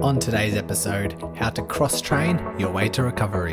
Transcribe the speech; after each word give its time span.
On 0.00 0.18
today's 0.18 0.54
episode, 0.56 1.14
how 1.36 1.50
to 1.50 1.62
cross 1.62 2.00
train 2.00 2.40
your 2.58 2.70
way 2.70 2.88
to 2.88 3.02
recovery. 3.02 3.52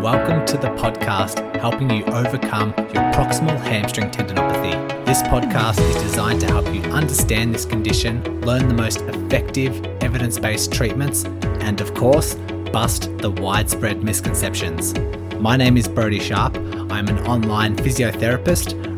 Welcome 0.00 0.44
to 0.46 0.56
the 0.56 0.68
podcast 0.76 1.54
helping 1.56 1.88
you 1.88 2.04
overcome 2.06 2.74
your 2.76 3.04
proximal 3.12 3.58
hamstring 3.60 4.10
tendinopathy. 4.10 4.74
This 5.06 5.22
podcast 5.22 5.78
is 5.88 6.02
designed 6.02 6.40
to 6.40 6.46
help 6.46 6.66
you 6.74 6.82
understand 6.90 7.54
this 7.54 7.64
condition, 7.64 8.22
learn 8.42 8.68
the 8.68 8.74
most 8.74 9.02
effective 9.02 9.84
evidence 10.02 10.38
based 10.38 10.72
treatments, 10.72 11.24
and 11.60 11.80
of 11.80 11.94
course, 11.94 12.34
bust 12.72 13.10
the 13.18 13.30
widespread 13.30 14.02
misconceptions. 14.02 14.94
My 15.38 15.56
name 15.56 15.76
is 15.76 15.88
Brodie 15.88 16.20
Sharp. 16.20 16.56
I'm 16.56 17.08
an 17.08 17.18
online 17.26 17.76
physiotherapist, 17.76 18.93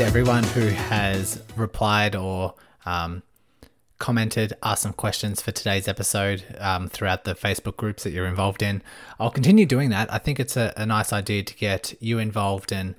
To 0.00 0.06
everyone 0.06 0.42
who 0.42 0.66
has 0.68 1.42
replied 1.56 2.16
or 2.16 2.54
um, 2.86 3.22
commented, 3.98 4.54
asked 4.62 4.80
some 4.80 4.94
questions 4.94 5.42
for 5.42 5.52
today's 5.52 5.86
episode 5.86 6.42
um, 6.58 6.88
throughout 6.88 7.24
the 7.24 7.34
Facebook 7.34 7.76
groups 7.76 8.04
that 8.04 8.10
you're 8.10 8.24
involved 8.24 8.62
in. 8.62 8.80
I'll 9.18 9.30
continue 9.30 9.66
doing 9.66 9.90
that. 9.90 10.10
I 10.10 10.16
think 10.16 10.40
it's 10.40 10.56
a, 10.56 10.72
a 10.74 10.86
nice 10.86 11.12
idea 11.12 11.42
to 11.42 11.54
get 11.54 11.92
you 12.00 12.18
involved 12.18 12.72
and 12.72 12.94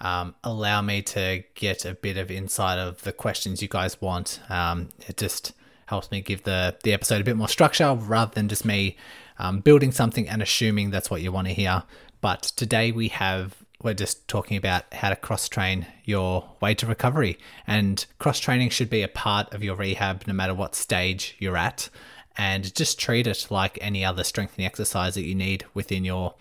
um, 0.00 0.34
allow 0.42 0.80
me 0.80 1.02
to 1.02 1.42
get 1.54 1.84
a 1.84 1.92
bit 1.92 2.16
of 2.16 2.30
insight 2.30 2.78
of 2.78 3.02
the 3.02 3.12
questions 3.12 3.60
you 3.60 3.68
guys 3.68 4.00
want. 4.00 4.40
Um, 4.48 4.88
it 5.06 5.18
just 5.18 5.52
helps 5.84 6.10
me 6.10 6.22
give 6.22 6.44
the, 6.44 6.74
the 6.84 6.94
episode 6.94 7.20
a 7.20 7.24
bit 7.24 7.36
more 7.36 7.48
structure 7.48 7.92
rather 7.92 8.32
than 8.34 8.48
just 8.48 8.64
me 8.64 8.96
um, 9.38 9.60
building 9.60 9.92
something 9.92 10.26
and 10.26 10.40
assuming 10.40 10.88
that's 10.88 11.10
what 11.10 11.20
you 11.20 11.30
want 11.30 11.48
to 11.48 11.52
hear. 11.52 11.82
But 12.22 12.44
today 12.44 12.92
we 12.92 13.08
have 13.08 13.65
we're 13.86 13.94
just 13.94 14.26
talking 14.26 14.56
about 14.56 14.92
how 14.92 15.08
to 15.08 15.16
cross 15.16 15.48
train 15.48 15.86
your 16.04 16.50
way 16.60 16.74
to 16.74 16.86
recovery. 16.86 17.38
And 17.66 18.04
cross 18.18 18.40
training 18.40 18.70
should 18.70 18.90
be 18.90 19.02
a 19.02 19.08
part 19.08 19.54
of 19.54 19.62
your 19.62 19.76
rehab 19.76 20.26
no 20.26 20.34
matter 20.34 20.52
what 20.52 20.74
stage 20.74 21.36
you're 21.38 21.56
at. 21.56 21.88
And 22.36 22.74
just 22.74 22.98
treat 22.98 23.26
it 23.26 23.46
like 23.48 23.78
any 23.80 24.04
other 24.04 24.24
strengthening 24.24 24.66
exercise 24.66 25.14
that 25.14 25.24
you 25.24 25.34
need 25.34 25.64
within 25.72 26.04
your 26.04 26.34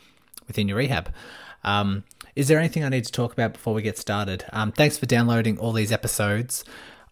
within 0.47 0.67
your 0.67 0.77
rehab. 0.77 1.13
Um, 1.63 2.03
is 2.35 2.47
there 2.47 2.59
anything 2.59 2.83
I 2.83 2.89
need 2.89 3.05
to 3.05 3.11
talk 3.11 3.31
about 3.31 3.53
before 3.53 3.73
we 3.73 3.81
get 3.81 3.97
started? 3.97 4.43
Um, 4.51 4.71
thanks 4.71 4.97
for 4.97 5.05
downloading 5.05 5.57
all 5.57 5.71
these 5.71 5.91
episodes. 5.91 6.65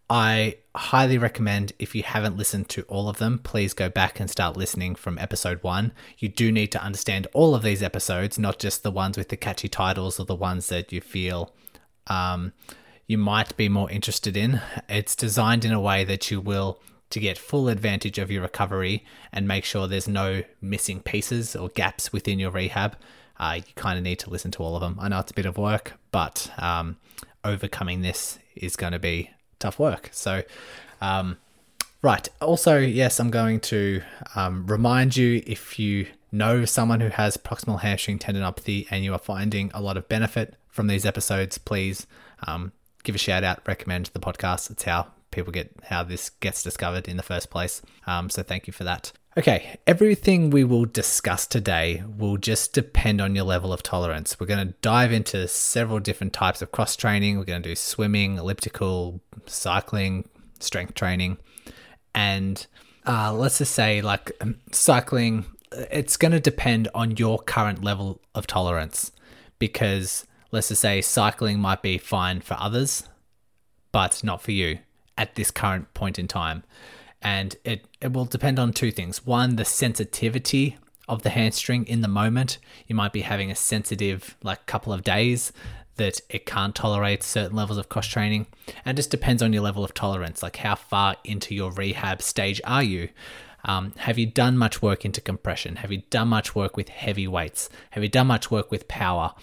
I 0.09 0.57
highly 0.75 1.17
recommend 1.17 1.73
if 1.79 1.95
you 1.95 2.03
haven't 2.03 2.37
listened 2.37 2.69
to 2.69 2.83
all 2.83 3.09
of 3.09 3.17
them, 3.17 3.39
please 3.39 3.73
go 3.73 3.89
back 3.89 4.19
and 4.19 4.29
start 4.29 4.57
listening 4.57 4.95
from 4.95 5.17
episode 5.17 5.63
one. 5.63 5.93
You 6.17 6.29
do 6.29 6.51
need 6.51 6.71
to 6.73 6.83
understand 6.83 7.27
all 7.33 7.55
of 7.55 7.63
these 7.63 7.81
episodes, 7.81 8.37
not 8.37 8.59
just 8.59 8.83
the 8.83 8.91
ones 8.91 9.17
with 9.17 9.29
the 9.29 9.37
catchy 9.37 9.69
titles 9.69 10.19
or 10.19 10.25
the 10.25 10.35
ones 10.35 10.67
that 10.69 10.91
you 10.91 11.01
feel 11.01 11.53
um, 12.07 12.53
you 13.07 13.17
might 13.17 13.55
be 13.57 13.69
more 13.69 13.89
interested 13.91 14.37
in. 14.37 14.61
It's 14.89 15.15
designed 15.15 15.65
in 15.65 15.71
a 15.71 15.79
way 15.79 16.03
that 16.03 16.31
you 16.31 16.39
will 16.39 16.81
to 17.09 17.19
get 17.19 17.37
full 17.37 17.67
advantage 17.69 18.17
of 18.17 18.31
your 18.31 18.41
recovery 18.41 19.05
and 19.31 19.47
make 19.47 19.65
sure 19.65 19.87
there's 19.87 20.07
no 20.07 20.43
missing 20.61 20.99
pieces 20.99 21.55
or 21.55 21.69
gaps 21.69 22.11
within 22.11 22.39
your 22.39 22.51
rehab. 22.51 22.97
Uh, 23.37 23.55
you 23.57 23.73
kind 23.75 23.97
of 23.97 24.03
need 24.03 24.19
to 24.19 24.29
listen 24.29 24.51
to 24.51 24.63
all 24.63 24.75
of 24.75 24.81
them. 24.81 24.97
I 24.99 25.09
know 25.09 25.19
it's 25.19 25.31
a 25.31 25.35
bit 25.35 25.45
of 25.45 25.57
work, 25.57 25.93
but 26.11 26.51
um, 26.57 26.97
overcoming 27.43 28.01
this 28.01 28.39
is 28.55 28.75
going 28.75 28.93
to 28.93 28.99
be 28.99 29.29
tough 29.63 29.79
work. 29.79 30.09
So, 30.11 30.43
um, 31.01 31.37
right. 32.01 32.27
Also, 32.41 32.77
yes, 32.77 33.19
I'm 33.19 33.31
going 33.31 33.59
to 33.61 34.01
um, 34.35 34.67
remind 34.67 35.17
you 35.17 35.41
if 35.47 35.79
you 35.79 36.07
know 36.31 36.65
someone 36.65 36.99
who 36.99 37.09
has 37.09 37.37
proximal 37.37 37.79
hamstring 37.79 38.19
tendinopathy 38.19 38.87
and 38.91 39.03
you 39.03 39.13
are 39.13 39.19
finding 39.19 39.71
a 39.73 39.81
lot 39.81 39.97
of 39.97 40.07
benefit 40.09 40.55
from 40.67 40.87
these 40.87 41.05
episodes, 41.05 41.57
please 41.57 42.07
um, 42.47 42.71
give 43.03 43.15
a 43.15 43.17
shout 43.17 43.43
out, 43.43 43.65
recommend 43.67 44.07
the 44.07 44.19
podcast. 44.19 44.69
It's 44.69 44.83
how 44.83 45.07
people 45.31 45.51
get 45.51 45.71
how 45.83 46.03
this 46.03 46.29
gets 46.29 46.61
discovered 46.61 47.07
in 47.07 47.17
the 47.17 47.23
first 47.23 47.49
place. 47.49 47.81
Um, 48.05 48.29
so 48.29 48.43
thank 48.43 48.67
you 48.67 48.73
for 48.73 48.83
that. 48.83 49.11
Okay, 49.35 49.79
everything 49.87 50.51
we 50.51 50.63
will 50.63 50.85
discuss 50.85 51.47
today 51.47 52.03
will 52.19 52.37
just 52.37 52.71
depend 52.71 53.19
on 53.19 53.33
your 53.33 53.45
level 53.45 53.73
of 53.73 53.81
tolerance. 53.81 54.39
We're 54.39 54.45
going 54.45 54.67
to 54.67 54.75
dive 54.83 55.11
into 55.11 55.47
several 55.47 55.99
different 55.99 56.33
types 56.33 56.61
of 56.61 56.71
cross 56.71 56.95
training. 56.95 57.39
We're 57.39 57.45
going 57.45 57.63
to 57.63 57.69
do 57.69 57.75
swimming, 57.75 58.37
elliptical, 58.37 59.21
cycling, 59.47 60.29
strength 60.59 60.93
training. 60.93 61.39
And 62.13 62.63
uh, 63.07 63.33
let's 63.33 63.57
just 63.57 63.73
say, 63.73 64.03
like 64.03 64.33
um, 64.39 64.59
cycling, 64.71 65.45
it's 65.71 66.15
going 66.15 66.33
to 66.33 66.39
depend 66.39 66.89
on 66.93 67.17
your 67.17 67.39
current 67.39 67.83
level 67.83 68.21
of 68.35 68.45
tolerance 68.45 69.11
because 69.57 70.27
let's 70.51 70.67
just 70.67 70.81
say 70.81 71.01
cycling 71.01 71.57
might 71.57 71.81
be 71.81 71.97
fine 71.97 72.39
for 72.39 72.55
others, 72.59 73.09
but 73.91 74.23
not 74.23 74.43
for 74.43 74.51
you 74.51 74.77
at 75.17 75.33
this 75.33 75.49
current 75.49 75.91
point 75.95 76.19
in 76.19 76.27
time 76.27 76.63
and 77.23 77.55
it, 77.63 77.85
it 78.01 78.13
will 78.13 78.25
depend 78.25 78.59
on 78.59 78.73
two 78.73 78.91
things. 78.91 79.25
One, 79.25 79.55
the 79.55 79.65
sensitivity 79.65 80.77
of 81.07 81.23
the 81.23 81.29
hamstring 81.29 81.85
in 81.85 82.01
the 82.01 82.07
moment. 82.07 82.57
You 82.87 82.95
might 82.95 83.13
be 83.13 83.21
having 83.21 83.51
a 83.51 83.55
sensitive, 83.55 84.37
like, 84.43 84.65
couple 84.65 84.93
of 84.93 85.03
days 85.03 85.51
that 85.95 86.21
it 86.29 86.45
can't 86.45 86.73
tolerate 86.73 87.23
certain 87.23 87.55
levels 87.55 87.77
of 87.77 87.89
cross 87.89 88.07
training. 88.07 88.47
And 88.85 88.97
just 88.97 89.11
depends 89.11 89.43
on 89.43 89.53
your 89.53 89.61
level 89.61 89.83
of 89.83 89.93
tolerance, 89.93 90.41
like 90.41 90.57
how 90.57 90.75
far 90.75 91.17
into 91.23 91.53
your 91.53 91.71
rehab 91.71 92.21
stage 92.21 92.61
are 92.63 92.83
you? 92.83 93.09
Um, 93.65 93.93
have 93.97 94.17
you 94.17 94.25
done 94.25 94.57
much 94.57 94.81
work 94.81 95.05
into 95.05 95.21
compression? 95.21 95.77
Have 95.77 95.91
you 95.91 96.03
done 96.09 96.27
much 96.29 96.55
work 96.55 96.75
with 96.75 96.89
heavy 96.89 97.27
weights? 97.27 97.69
Have 97.91 98.03
you 98.03 98.09
done 98.09 98.27
much 98.27 98.51
work 98.51 98.71
with 98.71 98.87
power? 98.87 99.33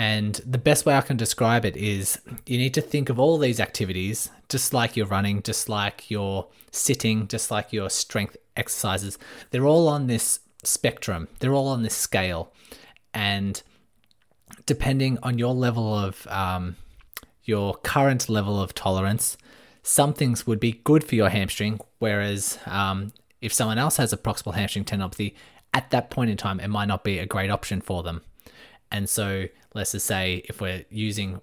And 0.00 0.36
the 0.46 0.56
best 0.56 0.86
way 0.86 0.94
I 0.94 1.02
can 1.02 1.18
describe 1.18 1.66
it 1.66 1.76
is 1.76 2.18
you 2.46 2.56
need 2.56 2.72
to 2.72 2.80
think 2.80 3.10
of 3.10 3.20
all 3.20 3.36
these 3.36 3.60
activities, 3.60 4.30
just 4.48 4.72
like 4.72 4.96
you're 4.96 5.04
running, 5.04 5.42
just 5.42 5.68
like 5.68 6.10
you're 6.10 6.46
sitting, 6.70 7.28
just 7.28 7.50
like 7.50 7.70
your 7.70 7.90
strength 7.90 8.38
exercises. 8.56 9.18
They're 9.50 9.66
all 9.66 9.88
on 9.88 10.06
this 10.06 10.40
spectrum, 10.64 11.28
they're 11.40 11.52
all 11.52 11.68
on 11.68 11.82
this 11.82 11.94
scale. 11.94 12.50
And 13.12 13.62
depending 14.64 15.18
on 15.22 15.38
your 15.38 15.52
level 15.52 15.92
of, 15.94 16.26
um, 16.28 16.76
your 17.44 17.74
current 17.74 18.30
level 18.30 18.58
of 18.58 18.72
tolerance, 18.72 19.36
some 19.82 20.14
things 20.14 20.46
would 20.46 20.60
be 20.60 20.80
good 20.82 21.04
for 21.04 21.14
your 21.14 21.28
hamstring, 21.28 21.78
whereas 21.98 22.58
um, 22.64 23.12
if 23.42 23.52
someone 23.52 23.76
else 23.76 23.98
has 23.98 24.14
a 24.14 24.16
proximal 24.16 24.54
hamstring 24.54 24.86
tendinopathy, 24.86 25.34
at 25.74 25.90
that 25.90 26.08
point 26.08 26.30
in 26.30 26.38
time, 26.38 26.58
it 26.58 26.68
might 26.68 26.88
not 26.88 27.04
be 27.04 27.18
a 27.18 27.26
great 27.26 27.50
option 27.50 27.82
for 27.82 28.02
them. 28.02 28.22
And 28.92 29.08
so 29.08 29.46
let's 29.74 29.92
just 29.92 30.06
say 30.06 30.42
if 30.48 30.60
we're 30.60 30.84
using 30.90 31.40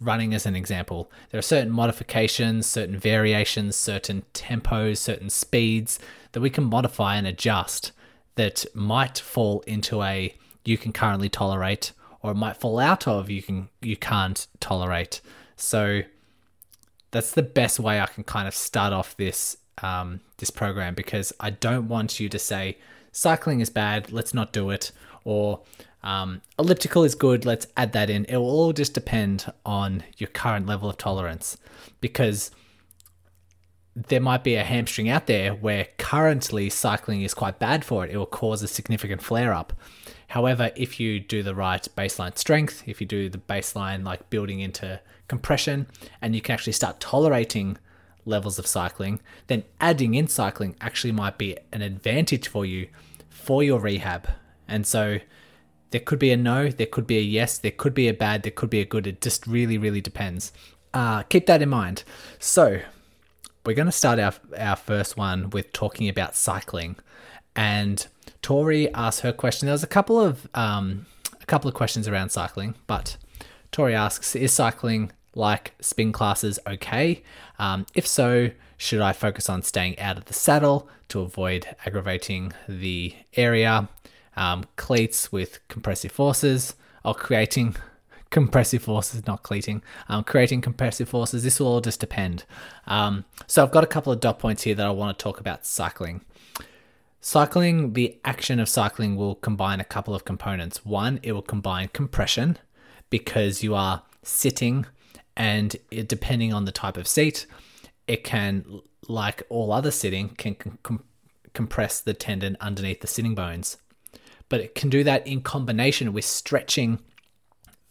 running 0.00 0.34
as 0.34 0.46
an 0.46 0.54
example, 0.54 1.10
there 1.30 1.38
are 1.38 1.42
certain 1.42 1.72
modifications, 1.72 2.66
certain 2.66 2.98
variations, 2.98 3.76
certain 3.76 4.24
tempos, 4.34 4.98
certain 4.98 5.30
speeds 5.30 5.98
that 6.32 6.40
we 6.40 6.50
can 6.50 6.64
modify 6.64 7.16
and 7.16 7.26
adjust 7.26 7.92
that 8.36 8.64
might 8.74 9.18
fall 9.18 9.60
into 9.66 10.02
a 10.02 10.34
you 10.64 10.78
can 10.78 10.92
currently 10.92 11.28
tolerate 11.28 11.92
or 12.22 12.32
it 12.32 12.36
might 12.36 12.56
fall 12.56 12.78
out 12.78 13.08
of 13.08 13.30
you 13.30 13.42
can 13.42 13.68
you 13.80 13.96
can't 13.96 14.46
tolerate. 14.60 15.20
So 15.56 16.02
that's 17.10 17.32
the 17.32 17.42
best 17.42 17.80
way 17.80 18.00
I 18.00 18.06
can 18.06 18.24
kind 18.24 18.46
of 18.46 18.54
start 18.54 18.92
off 18.92 19.16
this 19.16 19.56
um, 19.82 20.20
this 20.38 20.50
program 20.50 20.94
because 20.94 21.32
I 21.40 21.50
don't 21.50 21.88
want 21.88 22.20
you 22.20 22.28
to 22.28 22.38
say 22.38 22.78
cycling 23.12 23.60
is 23.60 23.70
bad, 23.70 24.12
let's 24.12 24.34
not 24.34 24.52
do 24.52 24.70
it, 24.70 24.92
or 25.24 25.60
um, 26.02 26.42
elliptical 26.58 27.04
is 27.04 27.14
good, 27.14 27.44
let's 27.44 27.66
add 27.76 27.92
that 27.92 28.10
in. 28.10 28.24
It 28.26 28.36
will 28.36 28.50
all 28.50 28.72
just 28.72 28.94
depend 28.94 29.52
on 29.66 30.04
your 30.16 30.28
current 30.28 30.66
level 30.66 30.88
of 30.88 30.96
tolerance 30.96 31.56
because 32.00 32.50
there 33.94 34.20
might 34.20 34.44
be 34.44 34.54
a 34.54 34.62
hamstring 34.62 35.08
out 35.08 35.26
there 35.26 35.54
where 35.54 35.88
currently 35.98 36.70
cycling 36.70 37.22
is 37.22 37.34
quite 37.34 37.58
bad 37.58 37.84
for 37.84 38.04
it. 38.04 38.12
It 38.12 38.16
will 38.16 38.26
cause 38.26 38.62
a 38.62 38.68
significant 38.68 39.22
flare 39.22 39.52
up. 39.52 39.72
However, 40.28 40.70
if 40.76 41.00
you 41.00 41.18
do 41.20 41.42
the 41.42 41.54
right 41.54 41.86
baseline 41.96 42.38
strength, 42.38 42.82
if 42.86 43.00
you 43.00 43.06
do 43.06 43.28
the 43.28 43.38
baseline 43.38 44.04
like 44.04 44.30
building 44.30 44.60
into 44.60 45.00
compression, 45.26 45.86
and 46.20 46.34
you 46.34 46.40
can 46.40 46.52
actually 46.52 46.74
start 46.74 47.00
tolerating 47.00 47.76
levels 48.24 48.58
of 48.58 48.66
cycling, 48.66 49.20
then 49.46 49.64
adding 49.80 50.14
in 50.14 50.28
cycling 50.28 50.76
actually 50.80 51.12
might 51.12 51.38
be 51.38 51.56
an 51.72 51.82
advantage 51.82 52.46
for 52.46 52.64
you 52.64 52.88
for 53.28 53.62
your 53.62 53.80
rehab. 53.80 54.28
And 54.68 54.86
so 54.86 55.18
there 55.90 56.00
could 56.00 56.18
be 56.18 56.30
a 56.30 56.36
no, 56.36 56.68
there 56.68 56.86
could 56.86 57.06
be 57.06 57.18
a 57.18 57.22
yes, 57.22 57.58
there 57.58 57.70
could 57.70 57.94
be 57.94 58.08
a 58.08 58.14
bad, 58.14 58.42
there 58.42 58.52
could 58.52 58.70
be 58.70 58.80
a 58.80 58.84
good. 58.84 59.06
It 59.06 59.20
just 59.20 59.46
really, 59.46 59.78
really 59.78 60.00
depends. 60.00 60.52
Uh, 60.92 61.22
keep 61.24 61.46
that 61.46 61.62
in 61.62 61.68
mind. 61.68 62.04
So, 62.38 62.80
we're 63.64 63.74
going 63.74 63.86
to 63.86 63.92
start 63.92 64.18
our, 64.18 64.32
our 64.58 64.76
first 64.76 65.16
one 65.16 65.50
with 65.50 65.72
talking 65.72 66.08
about 66.08 66.34
cycling. 66.34 66.96
And 67.54 68.06
Tori 68.40 68.92
asked 68.94 69.20
her 69.20 69.32
question. 69.32 69.66
There 69.66 69.74
was 69.74 69.82
a 69.82 69.88
couple 69.88 70.20
of 70.20 70.48
um, 70.54 71.06
a 71.40 71.46
couple 71.46 71.68
of 71.68 71.74
questions 71.74 72.08
around 72.08 72.30
cycling, 72.30 72.74
but 72.86 73.16
Tori 73.72 73.94
asks, 73.94 74.36
"Is 74.36 74.52
cycling 74.52 75.12
like 75.34 75.74
spin 75.80 76.12
classes 76.12 76.58
okay? 76.66 77.22
Um, 77.58 77.86
if 77.94 78.06
so, 78.06 78.50
should 78.76 79.00
I 79.00 79.12
focus 79.12 79.50
on 79.50 79.62
staying 79.62 79.98
out 79.98 80.16
of 80.16 80.26
the 80.26 80.34
saddle 80.34 80.88
to 81.08 81.20
avoid 81.20 81.66
aggravating 81.84 82.52
the 82.68 83.14
area? 83.34 83.88
Um, 84.38 84.64
cleats 84.76 85.32
with 85.32 85.66
compressive 85.68 86.12
forces, 86.12 86.74
or 87.04 87.14
creating 87.14 87.74
compressive 88.30 88.82
forces, 88.82 89.26
not 89.26 89.42
cleating, 89.42 89.82
um, 90.08 90.22
creating 90.22 90.60
compressive 90.60 91.08
forces. 91.08 91.42
This 91.42 91.58
will 91.58 91.66
all 91.66 91.80
just 91.80 92.00
depend. 92.00 92.44
Um, 92.86 93.24
so 93.46 93.62
I've 93.62 93.72
got 93.72 93.84
a 93.84 93.88
couple 93.88 94.12
of 94.12 94.20
dot 94.20 94.38
points 94.38 94.62
here 94.62 94.74
that 94.74 94.86
I 94.86 94.90
want 94.90 95.18
to 95.18 95.22
talk 95.22 95.40
about 95.40 95.66
cycling. 95.66 96.20
Cycling, 97.20 97.94
the 97.94 98.16
action 98.24 98.60
of 98.60 98.68
cycling 98.68 99.16
will 99.16 99.34
combine 99.34 99.80
a 99.80 99.84
couple 99.84 100.14
of 100.14 100.24
components. 100.24 100.84
One, 100.84 101.18
it 101.22 101.32
will 101.32 101.42
combine 101.42 101.88
compression 101.88 102.58
because 103.10 103.62
you 103.64 103.74
are 103.74 104.02
sitting, 104.22 104.86
and 105.36 105.74
it, 105.90 106.08
depending 106.08 106.52
on 106.52 106.64
the 106.64 106.72
type 106.72 106.96
of 106.96 107.08
seat, 107.08 107.46
it 108.06 108.22
can, 108.22 108.82
like 109.08 109.42
all 109.48 109.72
other 109.72 109.90
sitting, 109.90 110.28
can 110.30 110.54
com- 110.54 111.02
compress 111.54 112.00
the 112.00 112.14
tendon 112.14 112.56
underneath 112.60 113.00
the 113.00 113.08
sitting 113.08 113.34
bones. 113.34 113.78
But 114.48 114.60
it 114.60 114.74
can 114.74 114.88
do 114.88 115.04
that 115.04 115.26
in 115.26 115.42
combination 115.42 116.12
with 116.12 116.24
stretching 116.24 117.00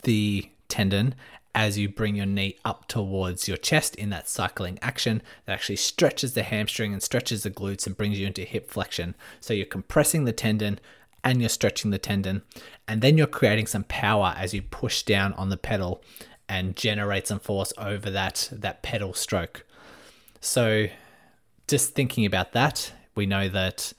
the 0.04 0.50
tendon 0.68 1.16
as 1.54 1.78
you 1.78 1.90
bring 1.90 2.16
your 2.16 2.26
knee 2.26 2.56
up 2.64 2.88
towards 2.88 3.48
your 3.48 3.58
chest 3.58 3.96
in 3.96 4.12
that 4.12 4.30
cycling 4.30 4.78
action 4.82 5.22
that 5.46 5.54
actually 5.54 5.76
stretches 5.76 6.34
the 6.34 6.44
hamstring 6.44 6.94
and 6.94 7.02
stretches 7.02 7.44
the 7.44 7.50
glutes 7.50 7.88
and 7.88 7.98
brings 7.98 8.20
you 8.20 8.28
into 8.28 8.44
hip 8.44 8.70
flexion. 8.70 9.16
So 9.40 9.54
you're 9.54 9.66
compressing 9.66 10.26
the 10.26 10.34
tendon 10.34 10.80
and 11.24 11.42
you're 11.42 11.50
stretching 11.50 11.92
the 11.92 11.98
tendon, 11.98 12.44
and 12.88 13.02
then 13.02 13.18
you're 13.18 13.28
creating 13.28 13.68
some 13.68 13.84
power 13.86 14.34
as 14.38 14.54
you 14.54 14.62
push 14.62 15.04
down 15.04 15.34
on 15.34 15.50
the 15.50 15.58
pedal 15.58 16.04
and 16.48 16.76
generate 16.76 17.28
some 17.28 17.40
force 17.40 17.74
over 17.78 18.10
that 18.12 18.50
that 18.52 18.84
pedal 18.84 19.14
stroke. 19.14 19.66
So 20.40 20.88
just 21.68 21.96
thinking 21.96 22.26
about 22.26 22.54
that, 22.54 22.94
we 23.16 23.26
know 23.26 23.50
that 23.50 23.94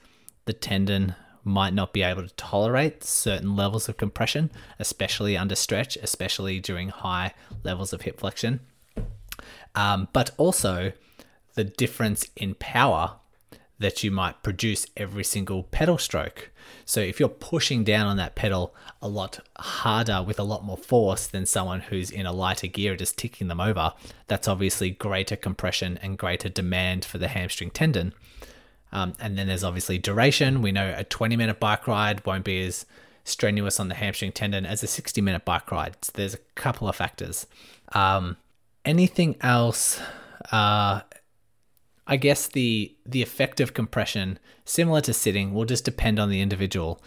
the 0.45 0.53
tendon 0.53 1.13
might 1.49 1.73
not 1.73 1.91
be 1.93 2.03
able 2.03 2.21
to 2.21 2.33
tolerate 2.35 3.03
certain 3.03 3.55
levels 3.55 3.89
of 3.89 3.97
compression, 3.97 4.51
especially 4.77 5.35
under 5.35 5.55
stretch, 5.55 5.97
especially 5.97 6.59
during 6.59 6.89
high 6.89 7.33
levels 7.63 7.91
of 7.91 8.03
hip 8.03 8.19
flexion. 8.19 8.61
Um, 9.75 10.07
but 10.13 10.31
also 10.37 10.93
the 11.55 11.63
difference 11.63 12.27
in 12.35 12.55
power 12.55 13.15
that 13.79 14.03
you 14.03 14.11
might 14.11 14.43
produce 14.43 14.85
every 14.97 15.23
single 15.23 15.63
pedal 15.63 15.97
stroke. 15.97 16.51
So 16.85 16.99
if 16.99 17.19
you're 17.19 17.29
pushing 17.29 17.83
down 17.83 18.07
on 18.07 18.17
that 18.17 18.35
pedal 18.35 18.75
a 19.01 19.07
lot 19.07 19.39
harder 19.57 20.21
with 20.21 20.37
a 20.37 20.43
lot 20.43 20.65
more 20.65 20.77
force 20.77 21.27
than 21.27 21.45
someone 21.45 21.79
who's 21.79 22.11
in 22.11 22.25
a 22.25 22.33
lighter 22.33 22.67
gear 22.67 22.95
just 22.95 23.17
ticking 23.17 23.47
them 23.47 23.61
over, 23.61 23.93
that's 24.27 24.47
obviously 24.47 24.91
greater 24.91 25.35
compression 25.35 25.97
and 26.01 26.17
greater 26.17 26.49
demand 26.49 27.05
for 27.05 27.17
the 27.17 27.29
hamstring 27.29 27.71
tendon. 27.71 28.13
Um, 28.91 29.13
and 29.19 29.37
then 29.37 29.47
there's 29.47 29.63
obviously 29.63 29.97
duration. 29.97 30.61
We 30.61 30.71
know 30.71 30.93
a 30.95 31.03
20 31.03 31.35
minute 31.35 31.59
bike 31.59 31.87
ride 31.87 32.25
won't 32.25 32.43
be 32.43 32.65
as 32.65 32.85
strenuous 33.23 33.79
on 33.79 33.87
the 33.87 33.95
hamstring 33.95 34.31
tendon 34.31 34.65
as 34.65 34.83
a 34.83 34.87
60 34.87 35.21
minute 35.21 35.45
bike 35.45 35.71
ride. 35.71 35.97
So 36.01 36.11
there's 36.15 36.33
a 36.33 36.39
couple 36.55 36.87
of 36.87 36.95
factors. 36.95 37.45
Um, 37.93 38.37
anything 38.85 39.35
else? 39.41 40.01
Uh, 40.51 41.01
I 42.07 42.17
guess 42.17 42.47
the 42.47 42.95
the 43.05 43.21
effect 43.21 43.59
of 43.59 43.75
compression, 43.75 44.39
similar 44.65 45.01
to 45.01 45.13
sitting, 45.13 45.53
will 45.53 45.65
just 45.65 45.85
depend 45.85 46.19
on 46.19 46.29
the 46.29 46.41
individual. 46.41 47.01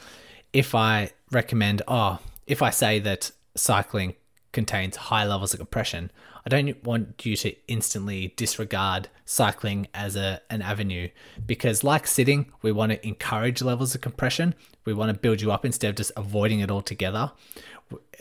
If 0.53 0.75
I 0.75 1.11
recommend, 1.33 1.83
oh, 1.89 2.21
if 2.47 2.63
I 2.63 2.71
say 2.71 3.01
that 3.01 3.33
cycling 3.57 4.15
contains 4.53 4.97
high 4.97 5.27
levels 5.27 5.55
of 5.55 5.59
compression, 5.59 6.13
I 6.45 6.49
don't 6.49 6.83
want 6.85 7.25
you 7.25 7.37
to 7.37 7.55
instantly 7.69 8.35
disregard 8.37 9.09
cycling 9.25 9.87
as 9.95 10.17
a, 10.17 10.41
an 10.51 10.61
avenue 10.61 11.09
because, 11.47 11.85
like 11.85 12.07
sitting, 12.07 12.51
we 12.63 12.73
want 12.73 12.93
to 12.93 13.07
encourage 13.07 13.63
levels 13.63 13.95
of 13.95 14.01
compression. 14.01 14.55
We 14.85 14.93
want 14.93 15.13
to 15.13 15.19
build 15.19 15.41
you 15.41 15.53
up 15.53 15.65
instead 15.65 15.91
of 15.91 15.97
just 15.97 16.13
avoiding 16.17 16.61
it 16.61 16.71
altogether. 16.71 17.33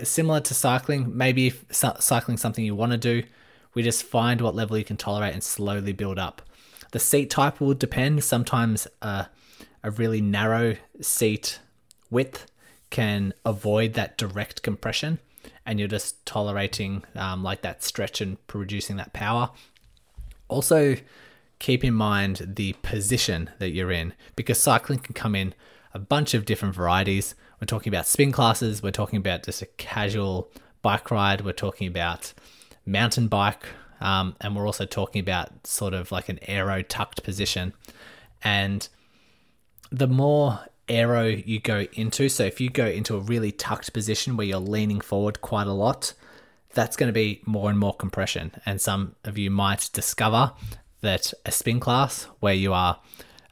Similar 0.03 0.41
to 0.41 0.53
cycling, 0.53 1.17
maybe 1.17 1.47
if 1.47 1.65
cycling 1.71 2.37
something 2.37 2.63
you 2.63 2.75
want 2.75 2.91
to 2.91 2.97
do, 2.97 3.23
we 3.73 3.81
just 3.81 4.03
find 4.03 4.41
what 4.41 4.55
level 4.55 4.77
you 4.77 4.83
can 4.83 4.97
tolerate 4.97 5.33
and 5.33 5.43
slowly 5.43 5.93
build 5.93 6.19
up. 6.19 6.41
The 6.91 6.99
seat 6.99 7.29
type 7.29 7.59
will 7.59 7.73
depend. 7.73 8.23
Sometimes 8.23 8.87
uh, 9.01 9.25
a 9.83 9.91
really 9.91 10.21
narrow 10.21 10.75
seat 10.99 11.59
width 12.09 12.45
can 12.89 13.33
avoid 13.45 13.93
that 13.93 14.17
direct 14.17 14.61
compression 14.61 15.19
and 15.65 15.79
you're 15.79 15.87
just 15.87 16.25
tolerating 16.25 17.03
um, 17.15 17.43
like 17.43 17.61
that 17.61 17.83
stretch 17.83 18.21
and 18.21 18.45
producing 18.47 18.97
that 18.97 19.13
power. 19.13 19.51
Also, 20.47 20.95
keep 21.59 21.83
in 21.83 21.93
mind 21.93 22.53
the 22.55 22.73
position 22.81 23.49
that 23.59 23.69
you're 23.69 23.91
in 23.91 24.13
because 24.35 24.59
cycling 24.59 24.99
can 24.99 25.13
come 25.13 25.35
in 25.35 25.53
a 25.93 25.99
bunch 25.99 26.33
of 26.33 26.45
different 26.45 26.73
varieties. 26.73 27.35
We're 27.59 27.67
talking 27.67 27.93
about 27.93 28.07
spin 28.07 28.31
classes, 28.31 28.81
we're 28.81 28.91
talking 28.91 29.17
about 29.17 29.43
just 29.43 29.61
a 29.61 29.67
casual 29.77 30.49
bike 30.81 31.11
ride, 31.11 31.41
we're 31.41 31.51
talking 31.51 31.87
about 31.87 32.33
mountain 32.85 33.27
bike, 33.27 33.65
um, 33.99 34.35
and 34.41 34.55
we're 34.55 34.65
also 34.65 34.85
talking 34.85 35.19
about 35.19 35.67
sort 35.67 35.93
of 35.93 36.11
like 36.11 36.29
an 36.29 36.39
aero 36.47 36.81
tucked 36.81 37.23
position. 37.23 37.73
And 38.43 38.89
the 39.91 40.07
more 40.07 40.61
aero 40.91 41.25
you 41.25 41.59
go 41.59 41.87
into. 41.93 42.29
So 42.29 42.43
if 42.43 42.61
you 42.61 42.69
go 42.69 42.85
into 42.85 43.15
a 43.15 43.19
really 43.19 43.51
tucked 43.51 43.93
position 43.93 44.37
where 44.37 44.45
you're 44.45 44.59
leaning 44.59 45.01
forward 45.01 45.41
quite 45.41 45.67
a 45.67 45.73
lot, 45.73 46.13
that's 46.73 46.95
going 46.95 47.07
to 47.07 47.13
be 47.13 47.41
more 47.45 47.69
and 47.69 47.79
more 47.79 47.95
compression. 47.95 48.51
And 48.65 48.79
some 48.79 49.15
of 49.23 49.37
you 49.37 49.49
might 49.49 49.89
discover 49.93 50.53
that 51.01 51.33
a 51.45 51.51
spin 51.51 51.79
class 51.79 52.23
where 52.39 52.53
you 52.53 52.73
are 52.73 52.99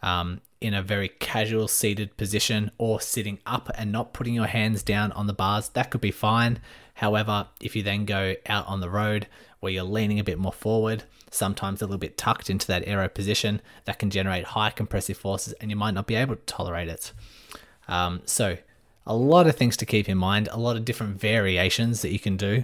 um, 0.03 0.41
in 0.61 0.73
a 0.73 0.83
very 0.83 1.09
casual 1.09 1.67
seated 1.67 2.15
position 2.17 2.71
or 2.77 3.01
sitting 3.01 3.39
up 3.45 3.71
and 3.75 3.91
not 3.91 4.13
putting 4.13 4.33
your 4.33 4.47
hands 4.47 4.83
down 4.83 5.11
on 5.13 5.27
the 5.27 5.33
bars, 5.33 5.69
that 5.69 5.89
could 5.89 6.01
be 6.01 6.11
fine. 6.11 6.59
However, 6.95 7.47
if 7.61 7.75
you 7.75 7.83
then 7.83 8.05
go 8.05 8.35
out 8.47 8.67
on 8.67 8.81
the 8.81 8.89
road 8.89 9.27
where 9.59 9.71
you're 9.71 9.83
leaning 9.83 10.19
a 10.19 10.23
bit 10.23 10.37
more 10.37 10.53
forward, 10.53 11.03
sometimes 11.31 11.81
a 11.81 11.85
little 11.85 11.97
bit 11.97 12.17
tucked 12.17 12.49
into 12.49 12.67
that 12.67 12.83
aero 12.87 13.09
position, 13.09 13.61
that 13.85 13.99
can 13.99 14.09
generate 14.09 14.45
high 14.45 14.69
compressive 14.69 15.17
forces 15.17 15.53
and 15.53 15.69
you 15.69 15.75
might 15.75 15.93
not 15.93 16.07
be 16.07 16.15
able 16.15 16.35
to 16.35 16.41
tolerate 16.43 16.87
it. 16.87 17.11
Um, 17.87 18.21
so, 18.25 18.57
a 19.05 19.15
lot 19.15 19.47
of 19.47 19.55
things 19.55 19.75
to 19.77 19.85
keep 19.85 20.07
in 20.07 20.17
mind, 20.17 20.47
a 20.51 20.59
lot 20.59 20.75
of 20.75 20.85
different 20.85 21.19
variations 21.19 22.03
that 22.03 22.11
you 22.11 22.19
can 22.19 22.37
do. 22.37 22.63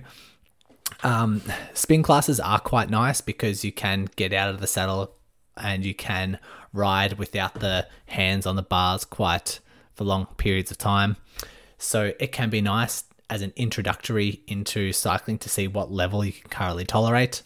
Um, 1.04 1.42
spin 1.74 2.04
classes 2.04 2.40
are 2.40 2.60
quite 2.60 2.90
nice 2.90 3.20
because 3.22 3.66
you 3.66 3.72
can 3.72 4.08
get 4.16 4.32
out 4.32 4.50
of 4.50 4.62
the 4.62 4.68
saddle 4.68 5.16
and 5.58 5.84
you 5.84 5.96
can 5.96 6.38
ride 6.72 7.18
without 7.18 7.56
the 7.56 7.88
hands 8.08 8.46
on 8.46 8.56
the 8.56 8.62
bars 8.62 9.06
quite 9.06 9.60
for 9.96 10.04
long 10.04 10.28
periods 10.38 10.70
of 10.70 10.78
time. 10.78 11.18
So 11.78 12.14
it 12.20 12.32
can 12.32 12.50
be 12.50 12.62
nice 12.62 13.04
as 13.30 13.42
an 13.42 13.54
introductory 13.56 14.42
into 14.48 14.94
cycling 14.94 15.38
to 15.40 15.50
see 15.50 15.68
what 15.68 15.92
level 15.92 16.24
you 16.24 16.32
can 16.32 16.50
currently 16.50 16.86
tolerate. 16.86 17.42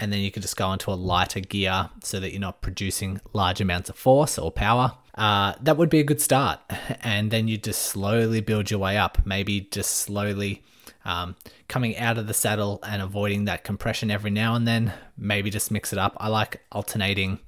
And 0.00 0.12
then 0.12 0.20
you 0.20 0.30
can 0.30 0.42
just 0.42 0.56
go 0.56 0.72
into 0.72 0.90
a 0.90 0.94
lighter 0.94 1.40
gear 1.40 1.90
so 2.02 2.20
that 2.20 2.30
you're 2.30 2.40
not 2.40 2.62
producing 2.62 3.20
large 3.32 3.60
amounts 3.60 3.90
of 3.90 3.96
force 3.96 4.38
or 4.38 4.52
power. 4.52 4.96
Uh, 5.14 5.54
that 5.60 5.76
would 5.76 5.90
be 5.90 5.98
a 5.98 6.04
good 6.04 6.20
start. 6.20 6.60
And 7.00 7.30
then 7.30 7.48
you 7.48 7.58
just 7.58 7.82
slowly 7.82 8.40
build 8.40 8.70
your 8.70 8.80
way 8.80 8.96
up, 8.96 9.18
maybe 9.24 9.60
just 9.60 9.92
slowly 9.92 10.62
um, 11.04 11.36
coming 11.68 11.96
out 11.96 12.18
of 12.18 12.26
the 12.26 12.34
saddle 12.34 12.80
and 12.82 13.00
avoiding 13.02 13.44
that 13.46 13.64
compression 13.64 14.10
every 14.10 14.30
now 14.30 14.54
and 14.54 14.66
then. 14.66 14.92
Maybe 15.16 15.50
just 15.50 15.70
mix 15.70 15.92
it 15.92 15.98
up. 15.98 16.16
I 16.18 16.28
like 16.28 16.60
alternating 16.70 17.38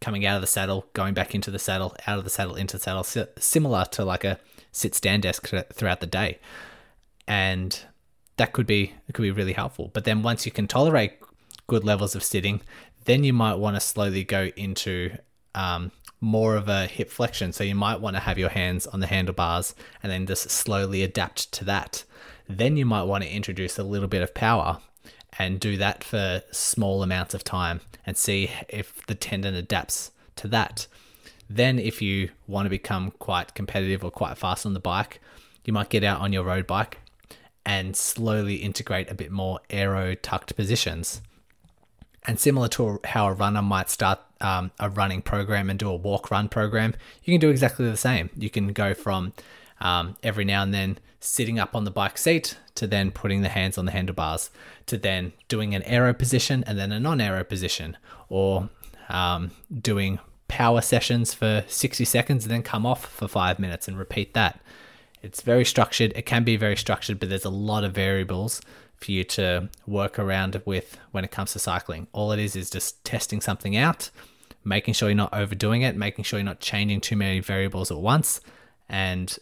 coming 0.00 0.26
out 0.26 0.36
of 0.36 0.40
the 0.40 0.46
saddle, 0.46 0.86
going 0.92 1.14
back 1.14 1.34
into 1.34 1.50
the 1.50 1.58
saddle, 1.58 1.94
out 2.06 2.18
of 2.18 2.24
the 2.24 2.30
saddle, 2.30 2.54
into 2.54 2.76
the 2.76 2.82
saddle, 2.82 3.04
similar 3.38 3.84
to 3.86 4.04
like 4.04 4.24
a 4.24 4.38
sit 4.72 4.94
stand 4.94 5.22
desk 5.22 5.48
throughout 5.72 6.00
the 6.00 6.06
day. 6.06 6.38
And 7.28 7.78
that 8.38 8.52
could 8.52 8.66
be 8.66 8.94
it 9.06 9.12
could 9.12 9.22
be 9.22 9.30
really 9.30 9.52
helpful. 9.52 9.90
But 9.92 10.04
then 10.04 10.22
once 10.22 10.46
you 10.46 10.50
can 10.50 10.66
tolerate 10.66 11.12
good 11.66 11.84
levels 11.84 12.16
of 12.16 12.24
sitting, 12.24 12.62
then 13.04 13.22
you 13.22 13.32
might 13.32 13.54
want 13.54 13.76
to 13.76 13.80
slowly 13.80 14.24
go 14.24 14.50
into 14.56 15.16
um, 15.54 15.92
more 16.20 16.56
of 16.56 16.68
a 16.68 16.86
hip 16.86 17.10
flexion. 17.10 17.52
So 17.52 17.62
you 17.62 17.74
might 17.74 18.00
want 18.00 18.16
to 18.16 18.20
have 18.20 18.38
your 18.38 18.48
hands 18.48 18.86
on 18.86 19.00
the 19.00 19.06
handlebars 19.06 19.74
and 20.02 20.10
then 20.10 20.26
just 20.26 20.50
slowly 20.50 21.02
adapt 21.02 21.52
to 21.52 21.64
that. 21.66 22.04
Then 22.48 22.76
you 22.76 22.86
might 22.86 23.02
want 23.02 23.24
to 23.24 23.30
introduce 23.30 23.78
a 23.78 23.84
little 23.84 24.08
bit 24.08 24.22
of 24.22 24.34
power 24.34 24.80
and 25.38 25.60
do 25.60 25.76
that 25.76 26.02
for 26.02 26.42
small 26.50 27.02
amounts 27.02 27.34
of 27.34 27.44
time 27.44 27.80
and 28.06 28.16
see 28.16 28.50
if 28.68 29.04
the 29.06 29.14
tendon 29.14 29.54
adapts 29.54 30.10
to 30.36 30.48
that. 30.48 30.86
Then, 31.50 31.78
if 31.78 32.02
you 32.02 32.30
want 32.46 32.66
to 32.66 32.70
become 32.70 33.10
quite 33.12 33.54
competitive 33.54 34.04
or 34.04 34.10
quite 34.10 34.36
fast 34.36 34.66
on 34.66 34.74
the 34.74 34.80
bike, 34.80 35.20
you 35.64 35.72
might 35.72 35.88
get 35.88 36.04
out 36.04 36.20
on 36.20 36.32
your 36.32 36.44
road 36.44 36.66
bike 36.66 36.98
and 37.66 37.96
slowly 37.96 38.56
integrate 38.56 39.10
a 39.10 39.14
bit 39.14 39.30
more 39.30 39.60
aero 39.70 40.14
tucked 40.14 40.56
positions 40.56 41.20
And 42.26 42.38
similar 42.38 42.68
to 42.68 43.00
how 43.04 43.28
a 43.28 43.32
runner 43.32 43.62
might 43.62 43.88
start 43.88 44.20
um, 44.40 44.70
a 44.78 44.90
running 44.90 45.22
program 45.22 45.70
and 45.70 45.78
do 45.78 45.88
a 45.88 45.96
walk 45.96 46.30
run 46.30 46.48
program, 46.48 46.94
you 47.24 47.32
can 47.32 47.40
do 47.40 47.48
exactly 47.50 47.88
the 47.88 47.96
same. 47.96 48.30
You 48.36 48.50
can 48.50 48.72
go 48.72 48.94
from 48.94 49.32
um, 49.80 50.16
every 50.22 50.44
now 50.44 50.62
and 50.62 50.74
then 50.74 50.98
sitting 51.20 51.58
up 51.58 51.74
on 51.74 51.84
the 51.84 51.90
bike 51.90 52.18
seat 52.18 52.56
to 52.74 52.86
then 52.86 53.10
putting 53.10 53.42
the 53.42 53.48
hands 53.48 53.78
on 53.78 53.86
the 53.86 53.92
handlebars 53.92 54.50
to 54.86 54.96
then 54.96 55.32
doing 55.48 55.74
an 55.74 55.82
aero 55.82 56.12
position 56.14 56.62
and 56.66 56.78
then 56.78 56.92
a 56.92 57.00
non 57.00 57.20
aero 57.20 57.44
position 57.44 57.96
or 58.28 58.68
um, 59.08 59.50
doing 59.80 60.18
power 60.48 60.80
sessions 60.80 61.34
for 61.34 61.64
60 61.66 62.04
seconds 62.04 62.44
and 62.44 62.52
then 62.52 62.62
come 62.62 62.86
off 62.86 63.06
for 63.06 63.28
five 63.28 63.58
minutes 63.58 63.88
and 63.88 63.98
repeat 63.98 64.34
that. 64.34 64.60
It's 65.22 65.40
very 65.40 65.64
structured. 65.64 66.12
It 66.14 66.26
can 66.26 66.44
be 66.44 66.56
very 66.56 66.76
structured, 66.76 67.18
but 67.18 67.28
there's 67.28 67.44
a 67.44 67.50
lot 67.50 67.84
of 67.84 67.92
variables 67.92 68.60
for 68.96 69.12
you 69.12 69.24
to 69.24 69.68
work 69.86 70.18
around 70.18 70.60
with 70.64 70.98
when 71.12 71.24
it 71.24 71.30
comes 71.30 71.52
to 71.52 71.58
cycling. 71.58 72.08
All 72.12 72.32
it 72.32 72.38
is 72.38 72.56
is 72.56 72.70
just 72.70 73.04
testing 73.04 73.40
something 73.40 73.76
out, 73.76 74.10
making 74.64 74.94
sure 74.94 75.08
you're 75.08 75.16
not 75.16 75.34
overdoing 75.34 75.82
it, 75.82 75.96
making 75.96 76.24
sure 76.24 76.38
you're 76.38 76.44
not 76.44 76.60
changing 76.60 77.00
too 77.00 77.16
many 77.16 77.40
variables 77.40 77.90
at 77.90 77.98
once. 77.98 78.40
And 78.88 79.36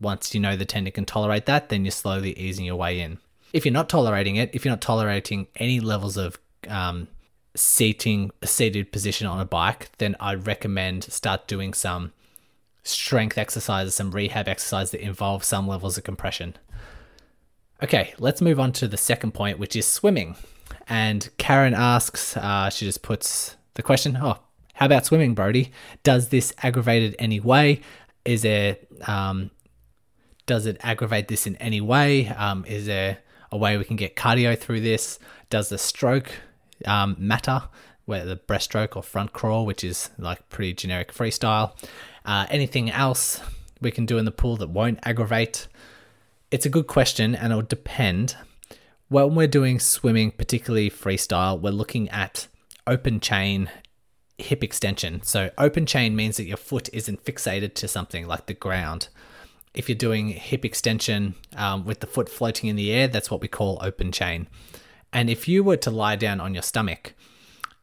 once 0.00 0.34
you 0.34 0.40
know 0.40 0.56
the 0.56 0.64
tendon 0.64 0.92
can 0.92 1.04
tolerate 1.04 1.46
that, 1.46 1.68
then 1.68 1.84
you're 1.84 1.92
slowly 1.92 2.36
easing 2.38 2.64
your 2.64 2.76
way 2.76 3.00
in. 3.00 3.18
If 3.52 3.64
you're 3.64 3.72
not 3.72 3.88
tolerating 3.88 4.36
it, 4.36 4.50
if 4.52 4.64
you're 4.64 4.72
not 4.72 4.80
tolerating 4.80 5.46
any 5.56 5.80
levels 5.80 6.16
of 6.16 6.38
um, 6.68 7.08
seating 7.54 8.30
seated 8.44 8.92
position 8.92 9.26
on 9.26 9.40
a 9.40 9.44
bike, 9.44 9.90
then 9.98 10.16
I'd 10.20 10.46
recommend 10.46 11.04
start 11.04 11.46
doing 11.46 11.72
some 11.72 12.12
strength 12.82 13.38
exercises, 13.38 13.94
some 13.94 14.10
rehab 14.10 14.48
exercises 14.48 14.92
that 14.92 15.00
involve 15.00 15.44
some 15.44 15.66
levels 15.66 15.98
of 15.98 16.04
compression. 16.04 16.56
Okay, 17.82 18.14
let's 18.18 18.40
move 18.40 18.58
on 18.58 18.72
to 18.72 18.88
the 18.88 18.96
second 18.96 19.32
point, 19.32 19.58
which 19.58 19.76
is 19.76 19.86
swimming. 19.86 20.36
And 20.88 21.28
Karen 21.38 21.74
asks, 21.74 22.36
uh, 22.36 22.70
she 22.70 22.86
just 22.86 23.02
puts 23.02 23.56
the 23.74 23.82
question, 23.82 24.16
oh, 24.20 24.38
how 24.74 24.86
about 24.86 25.06
swimming, 25.06 25.34
Brodie? 25.34 25.72
Does 26.02 26.28
this 26.28 26.52
aggravate 26.62 27.02
it 27.02 27.16
any 27.18 27.40
way? 27.40 27.80
Is 28.24 28.42
there, 28.42 28.76
um, 29.06 29.50
does 30.46 30.66
it 30.66 30.76
aggravate 30.80 31.28
this 31.28 31.46
in 31.46 31.56
any 31.56 31.80
way? 31.80 32.28
Um, 32.28 32.64
is 32.64 32.86
there 32.86 33.18
a 33.52 33.56
way 33.56 33.76
we 33.76 33.84
can 33.84 33.96
get 33.96 34.16
cardio 34.16 34.58
through 34.58 34.80
this? 34.80 35.18
Does 35.50 35.68
the 35.68 35.78
stroke 35.78 36.30
um, 36.84 37.16
matter? 37.18 37.62
Where 38.06 38.24
the 38.24 38.36
breaststroke 38.36 38.96
or 38.96 39.02
front 39.02 39.34
crawl, 39.34 39.66
which 39.66 39.84
is 39.84 40.08
like 40.16 40.48
pretty 40.48 40.72
generic 40.72 41.12
freestyle. 41.12 41.72
Uh, 42.28 42.46
anything 42.50 42.90
else 42.90 43.40
we 43.80 43.90
can 43.90 44.06
do 44.06 44.18
in 44.18 44.24
the 44.24 44.30
pool 44.30 44.56
that 44.56 44.68
won't 44.68 44.98
aggravate? 45.02 45.66
it's 46.50 46.66
a 46.66 46.70
good 46.70 46.86
question 46.86 47.34
and 47.34 47.52
it'll 47.52 47.62
depend. 47.62 48.36
When 49.08 49.34
we're 49.34 49.46
doing 49.46 49.78
swimming, 49.80 50.30
particularly 50.32 50.90
freestyle, 50.90 51.60
we're 51.60 51.70
looking 51.70 52.08
at 52.10 52.48
open 52.86 53.20
chain 53.20 53.70
hip 54.38 54.62
extension. 54.62 55.22
So, 55.22 55.50
open 55.58 55.86
chain 55.86 56.14
means 56.14 56.36
that 56.36 56.44
your 56.44 56.56
foot 56.56 56.88
isn't 56.92 57.24
fixated 57.24 57.74
to 57.74 57.88
something 57.88 58.26
like 58.26 58.46
the 58.46 58.54
ground. 58.54 59.08
If 59.74 59.88
you're 59.88 59.96
doing 59.96 60.28
hip 60.28 60.64
extension 60.64 61.34
um, 61.56 61.84
with 61.84 62.00
the 62.00 62.06
foot 62.06 62.28
floating 62.28 62.68
in 62.68 62.76
the 62.76 62.92
air, 62.92 63.08
that's 63.08 63.30
what 63.30 63.40
we 63.40 63.48
call 63.48 63.78
open 63.82 64.12
chain. 64.12 64.48
And 65.12 65.30
if 65.30 65.48
you 65.48 65.64
were 65.64 65.76
to 65.78 65.90
lie 65.90 66.16
down 66.16 66.40
on 66.40 66.54
your 66.54 66.62
stomach 66.62 67.14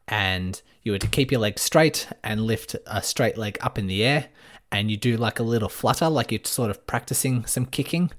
and 0.07 0.61
you 0.83 0.91
were 0.91 0.99
to 0.99 1.07
keep 1.07 1.31
your 1.31 1.41
leg 1.41 1.57
straight 1.59 2.07
and 2.23 2.41
lift 2.41 2.75
a 2.85 3.01
straight 3.01 3.37
leg 3.37 3.57
up 3.61 3.77
in 3.79 3.87
the 3.87 4.03
air, 4.03 4.27
and 4.71 4.91
you 4.91 4.97
do 4.97 5.17
like 5.17 5.39
a 5.39 5.43
little 5.43 5.69
flutter, 5.69 6.09
like 6.09 6.31
you're 6.31 6.41
sort 6.43 6.69
of 6.69 6.85
practicing 6.87 7.45
some 7.45 7.65
kicking, 7.65 8.11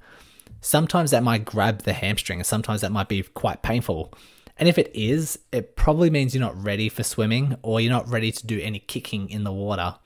sometimes 0.60 1.10
that 1.10 1.22
might 1.22 1.44
grab 1.44 1.82
the 1.82 1.92
hamstring 1.92 2.40
and 2.40 2.46
sometimes 2.46 2.80
that 2.80 2.92
might 2.92 3.08
be 3.08 3.22
quite 3.22 3.62
painful. 3.62 4.12
And 4.58 4.68
if 4.68 4.78
it 4.78 4.90
is, 4.94 5.38
it 5.52 5.76
probably 5.76 6.08
means 6.08 6.34
you're 6.34 6.40
not 6.40 6.60
ready 6.62 6.88
for 6.88 7.02
swimming 7.02 7.56
or 7.62 7.80
you're 7.80 7.92
not 7.92 8.08
ready 8.08 8.32
to 8.32 8.46
do 8.46 8.58
any 8.60 8.78
kicking 8.78 9.28
in 9.28 9.44
the 9.44 9.52
water. 9.52 9.96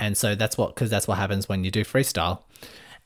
And 0.00 0.16
so 0.16 0.34
that's 0.34 0.58
what, 0.58 0.74
because 0.74 0.90
that's 0.90 1.06
what 1.06 1.18
happens 1.18 1.48
when 1.48 1.64
you 1.64 1.70
do 1.70 1.84
freestyle. 1.84 2.42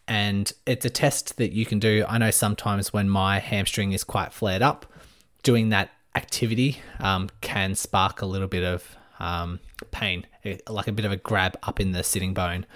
And 0.09 0.53
it's 0.67 0.85
a 0.85 0.91
test 0.91 1.37
that 1.37 1.53
you 1.53 1.67
can 1.67 1.79
do. 1.79 2.05
I 2.09 2.19
know 2.19 2.31
sometimes 2.31 2.93
when 2.93 3.09
my 3.09 3.39
hamstring 3.39 3.93
is 3.93 4.03
quite 4.03 4.33
flared 4.33 4.63
up, 4.63 4.87
doing 5.43 5.69
that 5.71 5.91
activity 6.15 6.81
um, 7.01 7.29
can 7.41 7.75
spark 7.75 8.23
a 8.23 8.27
little 8.27 8.49
bit 8.49 8.65
of 8.65 8.97
um, 9.19 9.61
pain, 9.91 10.27
like 10.69 10.89
a 10.89 10.93
bit 10.93 11.05
of 11.05 11.13
a 11.13 11.17
grab 11.17 11.57
up 11.63 11.81
in 11.81 11.93
the 11.93 12.03
sitting 12.03 12.35
bone. 12.35 12.67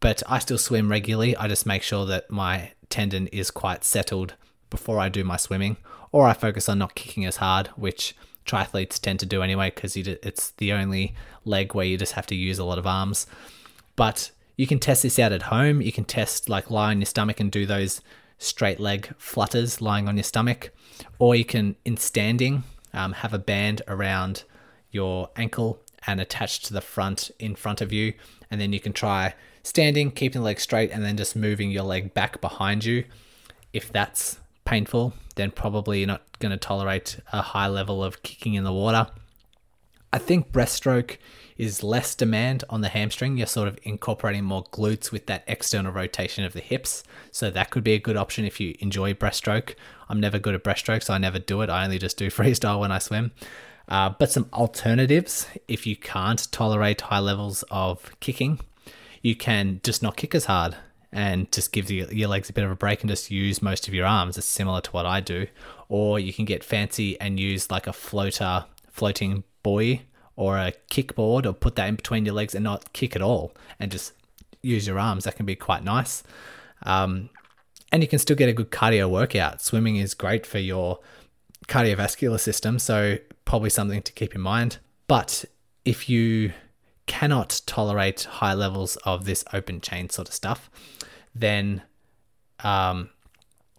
But 0.00 0.22
I 0.28 0.38
still 0.38 0.58
swim 0.58 0.90
regularly. 0.90 1.36
I 1.36 1.48
just 1.48 1.66
make 1.66 1.82
sure 1.82 2.04
that 2.06 2.30
my 2.30 2.72
tendon 2.90 3.28
is 3.28 3.50
quite 3.50 3.84
settled 3.84 4.34
before 4.68 4.98
I 4.98 5.08
do 5.08 5.24
my 5.24 5.36
swimming, 5.36 5.76
or 6.12 6.26
I 6.26 6.32
focus 6.32 6.68
on 6.68 6.78
not 6.78 6.94
kicking 6.94 7.24
as 7.24 7.36
hard, 7.36 7.68
which 7.68 8.14
triathletes 8.44 9.00
tend 9.00 9.20
to 9.20 9.26
do 9.26 9.42
anyway 9.42 9.72
because 9.74 9.96
it's 9.96 10.50
the 10.52 10.72
only 10.72 11.14
leg 11.44 11.74
where 11.74 11.86
you 11.86 11.96
just 11.96 12.12
have 12.12 12.26
to 12.26 12.34
use 12.34 12.58
a 12.58 12.64
lot 12.64 12.78
of 12.78 12.86
arms. 12.86 13.26
But 13.96 14.30
you 14.56 14.66
can 14.66 14.78
test 14.78 15.02
this 15.02 15.18
out 15.18 15.32
at 15.32 15.42
home. 15.42 15.80
You 15.80 15.92
can 15.92 16.04
test 16.04 16.48
like 16.48 16.70
lie 16.70 16.90
on 16.90 17.00
your 17.00 17.06
stomach 17.06 17.40
and 17.40 17.50
do 17.50 17.66
those 17.66 18.00
straight 18.38 18.80
leg 18.80 19.12
flutters 19.18 19.80
lying 19.80 20.08
on 20.08 20.16
your 20.16 20.24
stomach, 20.24 20.70
or 21.18 21.34
you 21.34 21.44
can 21.44 21.76
in 21.84 21.96
standing 21.96 22.64
um, 22.92 23.12
have 23.12 23.34
a 23.34 23.38
band 23.38 23.82
around 23.88 24.44
your 24.90 25.30
ankle 25.36 25.80
and 26.06 26.20
attached 26.20 26.64
to 26.66 26.72
the 26.72 26.80
front 26.80 27.30
in 27.38 27.54
front 27.54 27.80
of 27.80 27.92
you, 27.92 28.14
and 28.50 28.60
then 28.60 28.72
you 28.72 28.80
can 28.80 28.92
try 28.92 29.34
standing, 29.62 30.10
keeping 30.10 30.40
the 30.40 30.44
leg 30.44 30.60
straight, 30.60 30.90
and 30.90 31.04
then 31.04 31.16
just 31.16 31.34
moving 31.34 31.70
your 31.70 31.82
leg 31.82 32.14
back 32.14 32.40
behind 32.40 32.84
you. 32.84 33.04
If 33.72 33.92
that's 33.92 34.38
painful, 34.64 35.14
then 35.34 35.50
probably 35.50 35.98
you're 35.98 36.06
not 36.06 36.38
going 36.38 36.52
to 36.52 36.56
tolerate 36.56 37.18
a 37.32 37.42
high 37.42 37.68
level 37.68 38.02
of 38.02 38.22
kicking 38.22 38.54
in 38.54 38.64
the 38.64 38.72
water. 38.72 39.08
I 40.12 40.18
think 40.18 40.52
breaststroke 40.52 41.16
is 41.56 41.82
less 41.82 42.14
demand 42.14 42.64
on 42.68 42.80
the 42.82 42.88
hamstring. 42.88 43.36
You're 43.36 43.46
sort 43.46 43.68
of 43.68 43.78
incorporating 43.82 44.44
more 44.44 44.64
glutes 44.64 45.10
with 45.10 45.26
that 45.26 45.44
external 45.46 45.92
rotation 45.92 46.44
of 46.44 46.52
the 46.52 46.60
hips. 46.60 47.02
So 47.30 47.50
that 47.50 47.70
could 47.70 47.84
be 47.84 47.94
a 47.94 47.98
good 47.98 48.16
option 48.16 48.44
if 48.44 48.60
you 48.60 48.76
enjoy 48.80 49.14
breaststroke. 49.14 49.74
I'm 50.08 50.20
never 50.20 50.38
good 50.38 50.54
at 50.54 50.64
breaststroke, 50.64 51.02
so 51.02 51.14
I 51.14 51.18
never 51.18 51.38
do 51.38 51.62
it. 51.62 51.70
I 51.70 51.84
only 51.84 51.98
just 51.98 52.18
do 52.18 52.26
freestyle 52.30 52.80
when 52.80 52.92
I 52.92 52.98
swim. 52.98 53.32
Uh, 53.88 54.10
but 54.18 54.30
some 54.32 54.48
alternatives 54.52 55.46
if 55.68 55.86
you 55.86 55.96
can't 55.96 56.50
tolerate 56.50 57.02
high 57.02 57.20
levels 57.20 57.62
of 57.70 58.10
kicking 58.18 58.58
you 59.26 59.34
can 59.34 59.80
just 59.82 60.04
not 60.04 60.16
kick 60.16 60.36
as 60.36 60.44
hard 60.44 60.76
and 61.12 61.50
just 61.50 61.72
give 61.72 61.88
the, 61.88 62.06
your 62.12 62.28
legs 62.28 62.48
a 62.48 62.52
bit 62.52 62.64
of 62.64 62.70
a 62.70 62.76
break 62.76 63.00
and 63.00 63.10
just 63.10 63.28
use 63.28 63.60
most 63.60 63.88
of 63.88 63.94
your 63.94 64.06
arms. 64.06 64.38
It's 64.38 64.46
similar 64.46 64.80
to 64.82 64.90
what 64.92 65.04
I 65.04 65.20
do. 65.20 65.48
Or 65.88 66.20
you 66.20 66.32
can 66.32 66.44
get 66.44 66.62
fancy 66.62 67.20
and 67.20 67.40
use 67.40 67.68
like 67.68 67.88
a 67.88 67.92
floater, 67.92 68.66
floating 68.88 69.42
buoy 69.66 70.02
or 70.36 70.56
a 70.58 70.72
kickboard 70.90 71.44
or 71.44 71.52
put 71.52 71.74
that 71.74 71.88
in 71.88 71.96
between 71.96 72.24
your 72.24 72.34
legs 72.34 72.54
and 72.54 72.62
not 72.62 72.92
kick 72.92 73.16
at 73.16 73.22
all 73.22 73.52
and 73.80 73.90
just 73.90 74.12
use 74.62 74.86
your 74.86 74.98
arms. 74.98 75.24
That 75.24 75.34
can 75.36 75.46
be 75.46 75.56
quite 75.56 75.82
nice. 75.82 76.22
Um, 76.82 77.30
and 77.90 78.02
you 78.02 78.08
can 78.08 78.20
still 78.20 78.36
get 78.36 78.48
a 78.48 78.52
good 78.52 78.70
cardio 78.70 79.10
workout. 79.10 79.60
Swimming 79.60 79.96
is 79.96 80.14
great 80.14 80.46
for 80.46 80.58
your 80.58 81.00
cardiovascular 81.66 82.38
system, 82.38 82.78
so 82.78 83.18
probably 83.44 83.70
something 83.70 84.02
to 84.02 84.12
keep 84.12 84.34
in 84.36 84.40
mind. 84.40 84.78
But 85.08 85.44
if 85.84 86.08
you 86.08 86.52
cannot 87.06 87.62
tolerate 87.66 88.24
high 88.24 88.54
levels 88.54 88.96
of 89.04 89.24
this 89.24 89.44
open 89.52 89.80
chain 89.80 90.10
sort 90.10 90.28
of 90.28 90.34
stuff, 90.34 90.70
then 91.34 91.82
um, 92.60 93.10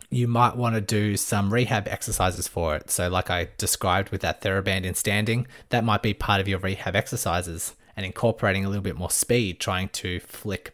you 0.09 0.27
might 0.27 0.55
want 0.55 0.75
to 0.75 0.81
do 0.81 1.17
some 1.17 1.53
rehab 1.53 1.87
exercises 1.87 2.47
for 2.47 2.75
it. 2.75 2.89
So, 2.89 3.09
like 3.09 3.29
I 3.29 3.49
described 3.57 4.09
with 4.09 4.21
that 4.21 4.41
TheraBand 4.41 4.83
in 4.83 4.95
standing, 4.95 5.47
that 5.69 5.83
might 5.83 6.01
be 6.01 6.13
part 6.13 6.39
of 6.39 6.47
your 6.47 6.59
rehab 6.59 6.95
exercises 6.95 7.75
and 7.95 8.05
incorporating 8.05 8.63
a 8.63 8.69
little 8.69 8.83
bit 8.83 8.95
more 8.95 9.09
speed, 9.09 9.59
trying 9.59 9.89
to 9.89 10.19
flick 10.21 10.73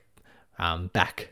um, 0.59 0.87
back 0.87 1.29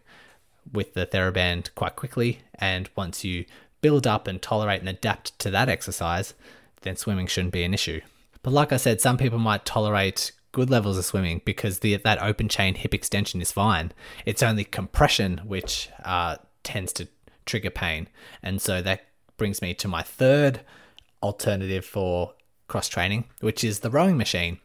with 0.71 0.93
the 0.93 1.05
TheraBand 1.05 1.73
quite 1.75 1.95
quickly. 1.95 2.39
And 2.55 2.89
once 2.95 3.23
you 3.23 3.45
build 3.81 4.07
up 4.07 4.27
and 4.27 4.41
tolerate 4.41 4.79
and 4.79 4.89
adapt 4.89 5.37
to 5.39 5.51
that 5.51 5.69
exercise, 5.69 6.33
then 6.81 6.95
swimming 6.95 7.27
shouldn't 7.27 7.53
be 7.53 7.63
an 7.63 7.73
issue. 7.73 8.01
But 8.41 8.53
like 8.53 8.71
I 8.71 8.77
said, 8.77 9.01
some 9.01 9.17
people 9.17 9.37
might 9.37 9.65
tolerate 9.65 10.31
good 10.51 10.69
levels 10.69 10.97
of 10.97 11.05
swimming 11.05 11.41
because 11.45 11.79
the 11.79 11.95
that 11.97 12.21
open 12.21 12.49
chain 12.49 12.75
hip 12.75 12.93
extension 12.93 13.41
is 13.41 13.51
fine. 13.51 13.91
It's 14.25 14.43
only 14.43 14.63
compression 14.63 15.39
which 15.45 15.89
uh, 16.03 16.37
tends 16.63 16.93
to 16.93 17.07
trigger 17.45 17.69
pain, 17.69 18.07
and 18.41 18.61
so 18.61 18.81
that 18.81 19.05
brings 19.37 19.61
me 19.61 19.73
to 19.73 19.87
my 19.87 20.01
third 20.01 20.61
alternative 21.23 21.85
for 21.85 22.33
cross 22.67 22.87
training, 22.87 23.25
which 23.39 23.63
is 23.63 23.79
the 23.79 23.89
rowing 23.89 24.17
machine. 24.17 24.59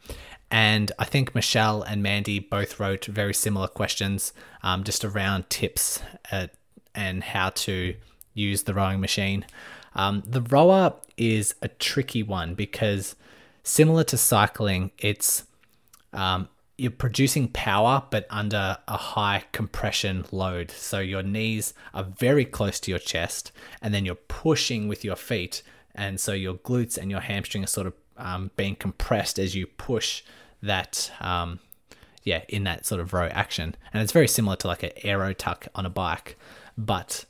And 0.51 0.93
I 0.99 1.05
think 1.05 1.35
Michelle 1.35 1.83
and 1.83 2.03
Mandy 2.03 2.39
both 2.39 2.79
wrote 2.79 3.07
very 3.07 3.35
similar 3.35 3.67
questions 3.67 4.33
um, 4.63 4.85
just 4.85 5.05
around 5.05 5.51
tips 5.51 6.01
uh, 6.31 6.47
and 6.95 7.25
how 7.25 7.51
to 7.51 7.95
use 8.33 8.63
the 8.63 8.75
rowing 8.75 9.01
machine. 9.01 9.45
Um, 9.95 10.23
the 10.27 10.43
rower 10.43 10.95
is 11.17 11.55
a 11.63 11.69
tricky 11.69 12.23
one 12.23 12.55
because, 12.55 13.17
similar 13.63 14.05
to 14.05 14.17
cycling, 14.17 14.93
it's 14.99 15.45
um, 16.13 16.49
you're 16.79 16.91
producing 16.91 17.49
power 17.49 18.03
but 18.11 18.27
under 18.29 18.77
a 18.87 18.97
high 18.97 19.45
compression 19.53 20.25
load. 20.31 20.71
So 20.71 20.99
your 21.01 21.23
knees 21.23 21.73
are 21.95 22.05
very 22.05 22.45
close 22.45 22.79
to 22.81 22.91
your 22.91 22.99
chest, 22.99 23.53
and 23.81 23.95
then 23.95 24.05
you're 24.05 24.15
pushing 24.15 24.89
with 24.89 25.05
your 25.05 25.17
feet, 25.17 25.63
and 25.95 26.21
so 26.21 26.33
your 26.33 26.55
glutes 26.55 26.99
and 26.99 27.11
your 27.11 27.21
hamstring 27.21 27.65
are 27.65 27.69
sort 27.69 27.87
of 27.87 27.95
um, 28.19 28.51
being 28.57 28.77
compressed 28.77 29.39
as 29.39 29.55
you 29.55 29.67
push 29.67 30.23
that, 30.63 31.11
um, 31.21 31.61
yeah, 32.25 32.43
in 32.49 32.65
that 32.65 32.85
sort 32.85 33.01
of 33.01 33.13
row 33.13 33.29
action. 33.29 33.75
And 33.93 34.03
it's 34.03 34.13
very 34.13 34.29
similar 34.29 34.57
to 34.57 34.67
like 34.67 34.83
an 34.83 34.93
aero 35.03 35.33
tuck 35.33 35.69
on 35.75 35.87
a 35.87 35.91
bike. 35.91 36.37
But 36.77 37.25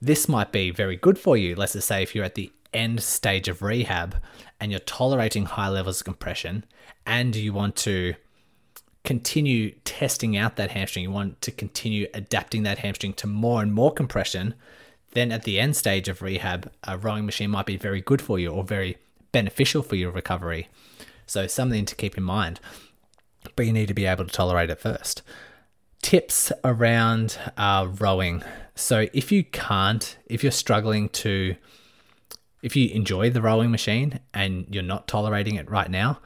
this 0.00 0.28
might 0.28 0.52
be 0.52 0.70
very 0.70 0.96
good 0.96 1.18
for 1.18 1.36
you. 1.36 1.54
Let's 1.54 1.74
just 1.74 1.88
say 1.88 2.02
if 2.02 2.14
you're 2.14 2.24
at 2.24 2.34
the 2.34 2.52
end 2.74 3.02
stage 3.02 3.48
of 3.48 3.62
rehab 3.62 4.16
and 4.60 4.70
you're 4.70 4.80
tolerating 4.80 5.44
high 5.44 5.68
levels 5.68 6.00
of 6.00 6.04
compression 6.04 6.64
and 7.06 7.36
you 7.36 7.52
want 7.52 7.76
to 7.76 8.14
continue 9.12 9.70
testing 9.84 10.38
out 10.38 10.56
that 10.56 10.70
hamstring, 10.70 11.02
you 11.02 11.10
want 11.10 11.38
to 11.42 11.50
continue 11.50 12.06
adapting 12.14 12.62
that 12.62 12.78
hamstring 12.78 13.12
to 13.12 13.26
more 13.26 13.60
and 13.60 13.70
more 13.70 13.92
compression, 13.92 14.54
then 15.10 15.30
at 15.30 15.42
the 15.42 15.60
end 15.60 15.76
stage 15.76 16.08
of 16.08 16.22
rehab, 16.22 16.72
a 16.84 16.96
rowing 16.96 17.26
machine 17.26 17.50
might 17.50 17.66
be 17.66 17.76
very 17.76 18.00
good 18.00 18.22
for 18.22 18.38
you 18.38 18.48
or 18.48 18.64
very 18.64 18.96
beneficial 19.30 19.82
for 19.82 19.96
your 19.96 20.10
recovery. 20.10 20.66
So, 21.26 21.46
something 21.46 21.84
to 21.84 21.94
keep 21.94 22.16
in 22.16 22.24
mind, 22.24 22.58
but 23.54 23.66
you 23.66 23.72
need 23.74 23.88
to 23.88 23.92
be 23.92 24.06
able 24.06 24.24
to 24.24 24.32
tolerate 24.32 24.70
it 24.70 24.80
first. 24.80 25.20
Tips 26.00 26.50
around 26.64 27.38
uh, 27.58 27.88
rowing. 27.98 28.42
So, 28.74 29.08
if 29.12 29.30
you 29.30 29.44
can't, 29.44 30.16
if 30.24 30.42
you're 30.42 30.52
struggling 30.52 31.10
to, 31.10 31.54
if 32.62 32.76
you 32.76 32.88
enjoy 32.94 33.28
the 33.28 33.42
rowing 33.42 33.70
machine 33.70 34.20
and 34.32 34.64
you're 34.70 34.82
not 34.82 35.06
tolerating 35.06 35.56
it 35.56 35.70
right 35.70 35.90
now, 35.90 36.18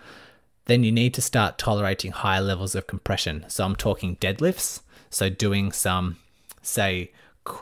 then 0.66 0.85
you 0.85 0.92
need 0.92 1.14
to 1.14 1.23
start 1.23 1.58
tolerating 1.58 2.12
higher 2.12 2.42
levels 2.42 2.75
of 2.75 2.87
compression. 2.87 3.44
So 3.49 3.64
I'm 3.64 3.76
talking 3.76 4.16
deadlifts. 4.16 4.80
So 5.11 5.28
doing 5.28 5.73
some, 5.73 6.16
say, 6.62 7.12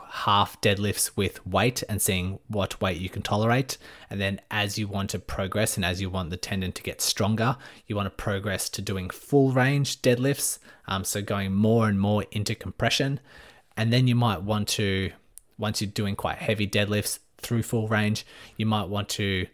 half 0.09 0.59
deadlifts 0.61 1.11
with 1.15 1.45
weight 1.45 1.83
and 1.87 2.01
seeing 2.01 2.39
what 2.47 2.81
weight 2.81 2.97
you 2.97 3.09
can 3.09 3.21
tolerate. 3.21 3.77
And 4.09 4.19
then 4.19 4.41
as 4.49 4.77
you 4.77 4.87
want 4.87 5.11
to 5.11 5.19
progress 5.19 5.75
and 5.75 5.85
as 5.85 6.01
you 6.01 6.09
want 6.09 6.31
the 6.31 6.37
tendon 6.37 6.71
to 6.73 6.83
get 6.83 7.01
stronger, 7.01 7.57
you 7.85 7.95
want 7.95 8.07
to 8.07 8.23
progress 8.23 8.69
to 8.69 8.81
doing 8.81 9.09
full 9.09 9.51
range 9.51 10.01
deadlifts. 10.01 10.59
Um, 10.87 11.03
so 11.03 11.21
going 11.21 11.53
more 11.53 11.87
and 11.87 11.99
more 11.99 12.25
into 12.31 12.55
compression. 12.55 13.19
And 13.77 13.93
then 13.93 14.07
you 14.07 14.15
might 14.15 14.41
want 14.41 14.67
to, 14.69 15.11
once 15.57 15.81
you're 15.81 15.91
doing 15.91 16.15
quite 16.15 16.37
heavy 16.37 16.67
deadlifts 16.67 17.19
through 17.37 17.63
full 17.63 17.87
range, 17.87 18.25
you 18.57 18.65
might 18.65 18.89
want 18.89 19.09
to 19.09 19.45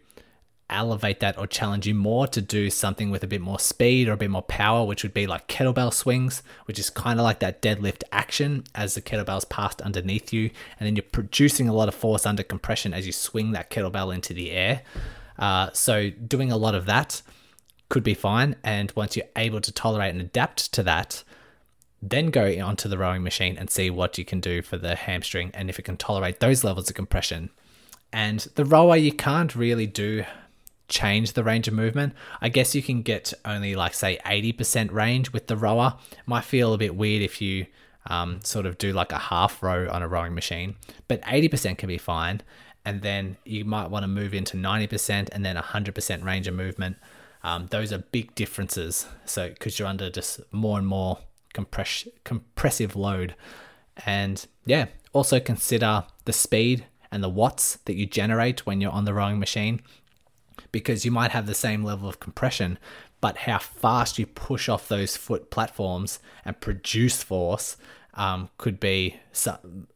elevate 0.72 1.20
that 1.20 1.38
or 1.38 1.46
challenge 1.46 1.86
you 1.86 1.94
more 1.94 2.26
to 2.28 2.40
do 2.40 2.70
something 2.70 3.10
with 3.10 3.22
a 3.22 3.26
bit 3.26 3.40
more 3.40 3.58
speed 3.58 4.08
or 4.08 4.12
a 4.12 4.16
bit 4.16 4.30
more 4.30 4.42
power, 4.42 4.84
which 4.84 5.02
would 5.02 5.14
be 5.14 5.26
like 5.26 5.48
kettlebell 5.48 5.92
swings, 5.92 6.42
which 6.66 6.78
is 6.78 6.90
kind 6.90 7.20
of 7.20 7.24
like 7.24 7.40
that 7.40 7.62
deadlift 7.62 8.02
action 8.12 8.64
as 8.74 8.94
the 8.94 9.02
kettlebell's 9.02 9.44
passed 9.44 9.80
underneath 9.82 10.32
you. 10.32 10.50
And 10.78 10.86
then 10.86 10.96
you're 10.96 11.02
producing 11.02 11.68
a 11.68 11.74
lot 11.74 11.88
of 11.88 11.94
force 11.94 12.26
under 12.26 12.42
compression 12.42 12.94
as 12.94 13.06
you 13.06 13.12
swing 13.12 13.52
that 13.52 13.70
kettlebell 13.70 14.14
into 14.14 14.34
the 14.34 14.50
air. 14.50 14.82
Uh, 15.38 15.70
so, 15.72 16.10
doing 16.10 16.52
a 16.52 16.56
lot 16.56 16.74
of 16.74 16.86
that 16.86 17.22
could 17.88 18.02
be 18.02 18.14
fine. 18.14 18.56
And 18.64 18.92
once 18.96 19.16
you're 19.16 19.26
able 19.36 19.60
to 19.60 19.72
tolerate 19.72 20.12
and 20.12 20.20
adapt 20.20 20.72
to 20.72 20.82
that, 20.84 21.24
then 22.02 22.26
go 22.30 22.44
onto 22.64 22.88
the 22.88 22.98
rowing 22.98 23.22
machine 23.22 23.56
and 23.56 23.70
see 23.70 23.88
what 23.88 24.18
you 24.18 24.24
can 24.24 24.40
do 24.40 24.60
for 24.60 24.76
the 24.76 24.96
hamstring 24.96 25.50
and 25.54 25.70
if 25.70 25.78
it 25.78 25.82
can 25.82 25.96
tolerate 25.96 26.40
those 26.40 26.64
levels 26.64 26.88
of 26.88 26.96
compression. 26.96 27.50
And 28.12 28.40
the 28.56 28.64
rower, 28.64 28.96
you 28.96 29.12
can't 29.12 29.54
really 29.54 29.86
do 29.86 30.24
change 30.92 31.32
the 31.32 31.42
range 31.42 31.66
of 31.66 31.74
movement. 31.74 32.12
I 32.40 32.48
guess 32.48 32.74
you 32.74 32.82
can 32.82 33.02
get 33.02 33.32
only 33.44 33.74
like 33.74 33.94
say 33.94 34.18
80% 34.24 34.92
range 34.92 35.32
with 35.32 35.48
the 35.48 35.56
rower. 35.56 35.96
Might 36.26 36.44
feel 36.44 36.74
a 36.74 36.78
bit 36.78 36.94
weird 36.94 37.22
if 37.22 37.40
you 37.40 37.66
um, 38.06 38.40
sort 38.44 38.66
of 38.66 38.78
do 38.78 38.92
like 38.92 39.10
a 39.10 39.18
half 39.18 39.62
row 39.62 39.88
on 39.90 40.02
a 40.02 40.08
rowing 40.08 40.34
machine, 40.34 40.76
but 41.08 41.22
80% 41.22 41.78
can 41.78 41.88
be 41.88 41.98
fine. 41.98 42.42
And 42.84 43.02
then 43.02 43.36
you 43.44 43.64
might 43.64 43.90
want 43.90 44.02
to 44.02 44.08
move 44.08 44.34
into 44.34 44.56
90% 44.56 45.28
and 45.32 45.44
then 45.44 45.56
100% 45.56 46.24
range 46.24 46.46
of 46.46 46.54
movement. 46.54 46.96
Um, 47.44 47.68
those 47.70 47.92
are 47.92 47.98
big 47.98 48.34
differences. 48.34 49.06
So, 49.24 49.48
because 49.48 49.78
you're 49.78 49.88
under 49.88 50.10
just 50.10 50.40
more 50.52 50.78
and 50.78 50.86
more 50.86 51.18
compress- 51.54 52.08
compressive 52.24 52.96
load. 52.96 53.34
And 54.04 54.44
yeah, 54.66 54.86
also 55.12 55.38
consider 55.38 56.04
the 56.24 56.32
speed 56.32 56.86
and 57.12 57.22
the 57.22 57.28
watts 57.28 57.78
that 57.84 57.94
you 57.94 58.06
generate 58.06 58.66
when 58.66 58.80
you're 58.80 58.90
on 58.90 59.04
the 59.04 59.14
rowing 59.14 59.38
machine 59.38 59.80
because 60.70 61.04
you 61.04 61.10
might 61.10 61.30
have 61.30 61.46
the 61.46 61.54
same 61.54 61.84
level 61.84 62.08
of 62.08 62.20
compression, 62.20 62.78
but 63.20 63.38
how 63.38 63.58
fast 63.58 64.18
you 64.18 64.26
push 64.26 64.68
off 64.68 64.88
those 64.88 65.16
foot 65.16 65.50
platforms 65.50 66.18
and 66.44 66.60
produce 66.60 67.22
force 67.22 67.76
um, 68.14 68.50
could 68.58 68.78
be 68.78 69.16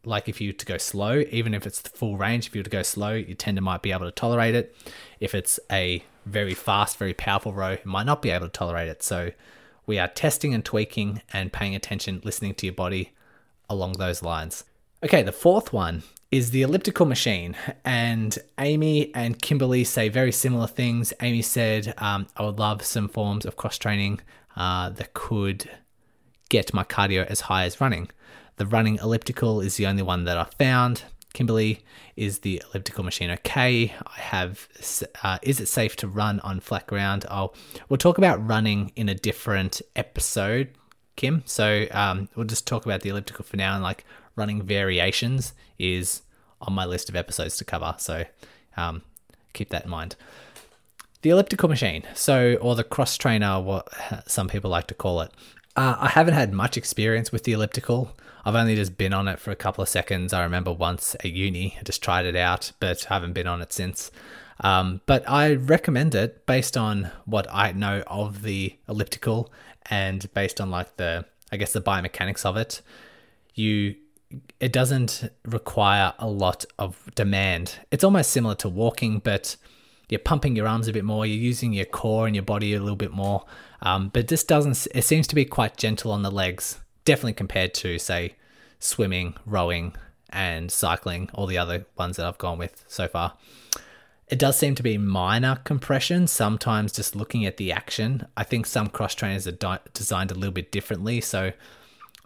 like 0.05 0.29
if 0.29 0.41
you 0.41 0.53
to 0.53 0.67
go 0.67 0.79
slow, 0.79 1.23
even 1.31 1.53
if 1.53 1.67
it's 1.67 1.81
the 1.81 1.91
full 1.91 2.17
range, 2.17 2.47
if 2.47 2.55
you 2.55 2.61
were 2.61 2.65
to 2.65 2.71
go 2.71 2.83
slow, 2.83 3.13
your 3.13 3.37
tendon 3.37 3.65
might 3.65 3.83
be 3.83 3.93
able 3.93 4.07
to 4.07 4.13
tolerate 4.13 4.55
it. 4.55 4.75
If 5.21 5.35
it's 5.35 5.61
a 5.71 6.03
very 6.25 6.55
fast, 6.55 6.97
very 6.97 7.15
powerful 7.15 7.53
row, 7.53 7.73
it 7.73 7.87
might 7.87 8.07
not 8.07 8.23
be 8.23 8.31
able 8.31 8.47
to 8.47 8.53
tolerate 8.53 8.89
it. 8.89 9.03
So 9.03 9.33
we 9.87 9.99
are 9.99 10.09
testing 10.09 10.55
and 10.55 10.65
tweaking 10.65 11.23
and 11.33 11.53
paying 11.53 11.75
attention, 11.75 12.21
listening 12.25 12.55
to 12.55 12.67
your 12.67 12.75
body 12.75 13.13
along 13.69 13.95
those 13.95 14.23
lines. 14.23 14.65
Okay, 15.03 15.23
the 15.23 15.33
fourth 15.33 15.73
one 15.73 16.03
is 16.31 16.51
the 16.51 16.63
elliptical 16.63 17.07
machine. 17.07 17.57
And 17.85 18.39
Amy 18.59 19.15
and 19.15 19.41
Kimberly 19.41 19.85
say 19.85 20.09
very 20.09 20.33
similar 20.33 20.67
things. 20.67 21.13
Amy 21.21 21.43
said, 21.43 21.95
um, 21.99 22.27
I 22.37 22.45
would 22.45 22.59
love 22.59 22.85
some 22.85 23.09
forms 23.09 23.47
of 23.47 23.57
cross 23.57 23.79
training 23.79 24.21
uh, 24.57 24.91
that 24.91 25.15
could 25.15 25.71
get 26.49 26.75
my 26.75 26.85
cardio 26.85 27.27
as 27.27 27.43
high 27.43 27.65
as 27.65 27.81
running. 27.81 28.09
The 28.57 28.67
running 28.67 28.97
elliptical 28.97 29.61
is 29.61 29.77
the 29.77 29.87
only 29.87 30.03
one 30.03 30.25
that 30.25 30.39
I 30.39 30.45
found. 30.59 31.03
Kimberly, 31.33 31.85
is 32.17 32.39
the 32.39 32.63
elliptical 32.71 33.05
machine 33.05 33.31
okay? 33.31 33.93
I 34.07 34.21
have, 34.21 34.69
uh, 35.23 35.39
is 35.43 35.61
it 35.61 35.67
safe 35.67 35.95
to 35.97 36.09
run 36.09 36.41
on 36.41 36.61
flat 36.61 36.87
ground? 36.87 37.27
I'll, 37.31 37.55
we'll 37.89 37.99
talk 37.99 38.17
about 38.17 38.45
running 38.47 38.91
in 38.97 39.11
a 39.11 39.15
different 39.15 39.83
episode, 39.95 40.71
Kim. 41.17 41.43
So 41.45 41.87
um, 41.91 42.31
we'll 42.35 42.47
just 42.47 42.67
talk 42.67 42.87
about 42.87 43.03
the 43.03 43.11
elliptical 43.11 43.45
for 43.45 43.59
now 43.59 43.75
and 43.75 43.83
like 43.83 44.07
running 44.37 44.63
variations 44.63 45.55
is 45.79 46.23
on 46.61 46.73
my 46.73 46.85
list 46.85 47.09
of 47.09 47.17
episodes 47.17 47.57
to 47.57 47.65
cover. 47.65 47.95
So 47.99 48.25
um, 48.77 49.03
keep 49.53 49.71
that 49.71 49.85
in 49.85 49.91
mind. 49.91 50.17
The 51.23 51.31
elliptical 51.31 51.69
machine, 51.69 52.05
so 52.15 52.55
or 52.61 52.77
the 52.77 52.85
cross 52.85 53.17
trainer, 53.17 53.61
what 53.61 53.89
some 54.27 54.49
people 54.49 54.71
like 54.71 54.87
to 54.89 54.95
call 54.95 55.23
it. 55.23 55.33
Uh, 55.75 55.97
I 55.99 56.09
haven't 56.09 56.35
had 56.35 56.53
much 56.53 56.77
experience 56.77 57.33
with 57.33 57.45
the 57.45 57.53
elliptical. 57.53 58.17
I've 58.45 58.55
only 58.55 58.77
just 58.77 58.97
been 58.97 59.13
on 59.13 59.27
it 59.27 59.41
for 59.41 59.51
a 59.51 59.57
couple 59.57 59.83
of 59.83 59.89
seconds. 59.89 60.33
I 60.33 60.45
remember 60.45 60.73
once 60.73 61.17
at 61.17 61.33
uni, 61.33 61.77
I 61.81 61.83
just 61.83 62.03
tried 62.03 62.27
it 62.27 62.37
out, 62.37 62.71
but 62.79 63.05
haven't 63.05 63.33
been 63.33 63.49
on 63.49 63.61
it 63.61 63.73
since. 63.73 64.13
Um, 64.61 65.01
but 65.07 65.29
I 65.29 65.55
recommend 65.55 66.15
it 66.15 66.47
based 66.47 66.77
on 66.77 67.11
what 67.25 67.47
I 67.51 67.73
know 67.73 68.05
of 68.07 68.43
the 68.43 68.77
elliptical 68.89 69.53
and 69.91 70.33
based 70.33 70.61
on 70.61 70.71
like 70.71 70.97
the, 70.97 71.27
I 71.51 71.57
guess 71.57 71.73
the 71.73 71.83
biomechanics 71.83 72.47
of 72.47 72.57
it. 72.57 72.83
You 73.55 73.97
it 74.61 74.73
doesn't 74.73 75.31
require 75.45 76.13
a 76.19 76.29
lot 76.29 76.65
of 76.79 77.11
demand. 77.15 77.79
It's 77.91 78.05
almost 78.05 78.31
similar 78.31 78.55
to 78.57 78.69
walking, 78.69 79.21
but 79.21 79.57
you're 80.09 80.19
pumping 80.19 80.57
your 80.57 80.69
arms 80.69 80.89
a 80.89 80.93
bit 80.93 81.05
more, 81.05 81.27
you're 81.27 81.37
using 81.37 81.73
your 81.73 81.85
core 81.85 82.27
and 82.27 82.35
your 82.35 82.45
body 82.45 82.75
a 82.75 82.81
little 82.81 82.97
bit 82.97 83.13
more. 83.13 83.45
Um, 83.83 84.09
but 84.09 84.29
this 84.29 84.45
doesn't, 84.45 84.87
it 84.95 85.03
seems 85.03 85.27
to 85.29 85.35
be 85.35 85.45
quite 85.45 85.77
gentle 85.77 86.11
on 86.13 86.23
the 86.23 86.31
legs, 86.31 86.81
definitely 87.05 87.35
compared 87.35 87.75
to, 87.75 87.99
say, 87.99 88.37
swimming, 88.79 89.35
rowing, 89.45 89.95
and 90.31 90.71
cycling, 90.71 91.31
all 91.35 91.47
the 91.47 91.59
other 91.59 91.87
ones 91.97 92.17
that 92.17 92.27
I've 92.27 92.39
gone 92.39 92.59
with 92.59 92.85
so 92.89 93.09
far. 93.09 93.35
It 94.29 94.41
does 94.41 94.59
seem 94.59 94.75
to 94.75 94.83
be 94.83 94.99
minor 94.99 95.57
compression, 95.63 96.27
sometimes 96.27 96.93
just 96.93 97.15
looking 97.15 97.47
at 97.47 97.59
the 97.59 97.71
action. 97.71 98.27
I 98.37 98.43
think 98.43 98.67
some 98.67 98.89
cross 98.89 99.15
trainers 99.15 99.47
are 99.47 99.53
di- 99.53 99.79
designed 99.93 100.33
a 100.33 100.35
little 100.35 100.53
bit 100.53 100.73
differently. 100.73 101.21
So 101.21 101.53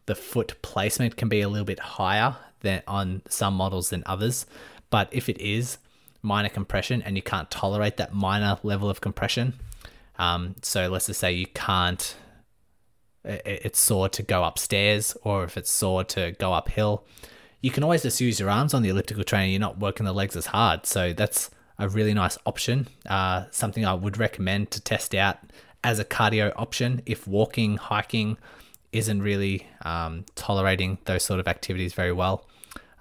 the 0.06 0.14
foot 0.14 0.60
placement 0.62 1.16
can 1.16 1.28
be 1.28 1.40
a 1.40 1.48
little 1.48 1.64
bit 1.64 1.80
higher 1.80 2.36
than 2.60 2.82
on 2.86 3.22
some 3.28 3.54
models 3.54 3.90
than 3.90 4.02
others. 4.06 4.46
But 4.90 5.08
if 5.12 5.28
it 5.28 5.40
is 5.40 5.78
minor 6.22 6.48
compression 6.48 7.02
and 7.02 7.16
you 7.16 7.22
can't 7.22 7.50
tolerate 7.50 7.96
that 7.96 8.12
minor 8.14 8.58
level 8.62 8.90
of 8.90 9.00
compression, 9.00 9.54
um, 10.18 10.56
so 10.62 10.88
let's 10.88 11.06
just 11.06 11.20
say 11.20 11.32
you 11.32 11.46
can't, 11.46 12.14
it's 13.24 13.78
sore 13.78 14.08
to 14.10 14.22
go 14.22 14.44
upstairs 14.44 15.16
or 15.22 15.44
if 15.44 15.56
it's 15.56 15.70
sore 15.70 16.04
to 16.04 16.32
go 16.32 16.52
uphill, 16.52 17.04
you 17.60 17.70
can 17.70 17.84
always 17.84 18.02
just 18.02 18.20
use 18.20 18.40
your 18.40 18.50
arms 18.50 18.74
on 18.74 18.82
the 18.82 18.88
elliptical 18.88 19.24
trainer. 19.24 19.46
You're 19.46 19.60
not 19.60 19.78
working 19.78 20.06
the 20.06 20.12
legs 20.12 20.36
as 20.36 20.46
hard. 20.46 20.86
So 20.86 21.12
that's 21.12 21.50
a 21.78 21.88
really 21.88 22.14
nice 22.14 22.38
option. 22.46 22.88
Uh, 23.06 23.44
something 23.50 23.84
I 23.84 23.94
would 23.94 24.18
recommend 24.18 24.70
to 24.72 24.80
test 24.80 25.14
out 25.14 25.38
as 25.82 25.98
a 25.98 26.04
cardio 26.04 26.52
option 26.56 27.02
if 27.06 27.26
walking, 27.26 27.76
hiking, 27.76 28.36
isn't 28.92 29.22
really 29.22 29.66
um, 29.82 30.24
tolerating 30.34 30.98
those 31.04 31.24
sort 31.24 31.40
of 31.40 31.48
activities 31.48 31.92
very 31.92 32.12
well. 32.12 32.46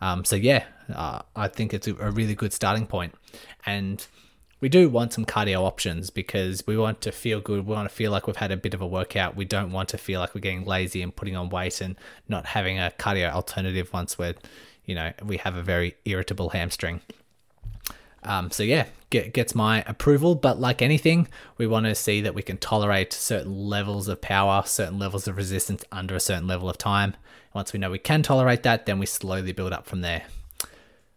Um, 0.01 0.23
so 0.23 0.35
yeah, 0.35 0.65
uh, 0.93 1.21
I 1.35 1.47
think 1.47 1.73
it's 1.73 1.87
a, 1.87 1.93
really 1.93 2.35
good 2.35 2.53
starting 2.53 2.87
point. 2.87 3.15
And 3.65 4.05
we 4.61 4.69
do 4.69 4.89
want 4.89 5.13
some 5.13 5.25
cardio 5.25 5.61
options 5.61 6.09
because 6.09 6.65
we 6.67 6.77
want 6.77 7.01
to 7.01 7.11
feel 7.11 7.39
good. 7.39 7.65
We 7.65 7.73
want 7.73 7.89
to 7.89 7.95
feel 7.95 8.11
like 8.11 8.27
we've 8.27 8.35
had 8.35 8.51
a 8.51 8.57
bit 8.57 8.73
of 8.73 8.81
a 8.81 8.87
workout. 8.87 9.35
We 9.35 9.45
don't 9.45 9.71
want 9.71 9.89
to 9.89 9.97
feel 9.97 10.19
like 10.19 10.35
we're 10.35 10.41
getting 10.41 10.65
lazy 10.65 11.01
and 11.01 11.15
putting 11.15 11.35
on 11.35 11.49
weight 11.49 11.81
and 11.81 11.95
not 12.27 12.45
having 12.45 12.77
a 12.77 12.91
cardio 12.97 13.31
alternative 13.31 13.91
once 13.93 14.17
we're, 14.17 14.35
you 14.85 14.95
know, 14.95 15.11
we 15.23 15.37
have 15.37 15.55
a 15.55 15.63
very 15.63 15.95
irritable 16.05 16.49
hamstring. 16.49 17.01
Um, 18.23 18.51
so 18.51 18.63
yeah, 18.63 18.87
get, 19.09 19.33
gets 19.33 19.55
my 19.55 19.83
approval. 19.87 20.35
But 20.35 20.59
like 20.59 20.81
anything, 20.81 21.27
we 21.57 21.67
want 21.67 21.85
to 21.85 21.95
see 21.95 22.21
that 22.21 22.35
we 22.35 22.41
can 22.41 22.57
tolerate 22.57 23.13
certain 23.13 23.67
levels 23.67 24.07
of 24.07 24.21
power, 24.21 24.63
certain 24.65 24.99
levels 24.99 25.27
of 25.27 25.37
resistance 25.37 25.83
under 25.91 26.15
a 26.15 26.19
certain 26.19 26.47
level 26.47 26.69
of 26.69 26.77
time. 26.77 27.15
Once 27.53 27.73
we 27.73 27.79
know 27.79 27.89
we 27.89 27.99
can 27.99 28.21
tolerate 28.21 28.63
that, 28.63 28.85
then 28.85 28.99
we 28.99 29.05
slowly 29.05 29.51
build 29.51 29.73
up 29.73 29.85
from 29.85 30.01
there. 30.01 30.23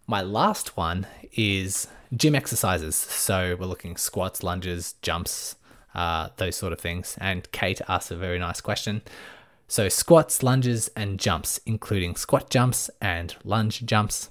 My 0.06 0.22
last 0.22 0.76
one 0.76 1.06
is 1.32 1.88
gym 2.14 2.34
exercises. 2.34 2.96
So 2.96 3.56
we're 3.58 3.66
looking 3.66 3.96
squats, 3.96 4.42
lunges, 4.42 4.94
jumps, 5.02 5.56
uh, 5.94 6.30
those 6.36 6.56
sort 6.56 6.72
of 6.72 6.80
things. 6.80 7.16
And 7.20 7.50
Kate 7.52 7.80
asked 7.88 8.10
a 8.10 8.16
very 8.16 8.38
nice 8.38 8.60
question. 8.60 9.02
So 9.68 9.88
squats, 9.88 10.42
lunges, 10.42 10.90
and 10.96 11.18
jumps, 11.18 11.60
including 11.64 12.16
squat 12.16 12.50
jumps 12.50 12.90
and 13.00 13.34
lunge 13.44 13.86
jumps, 13.86 14.30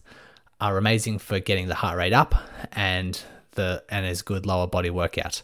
are 0.61 0.77
amazing 0.77 1.17
for 1.19 1.39
getting 1.39 1.67
the 1.67 1.75
heart 1.75 1.97
rate 1.97 2.13
up 2.13 2.35
and 2.71 3.21
the 3.53 3.83
and 3.89 4.05
is 4.05 4.21
good 4.21 4.45
lower 4.45 4.67
body 4.67 4.89
workout. 4.89 5.41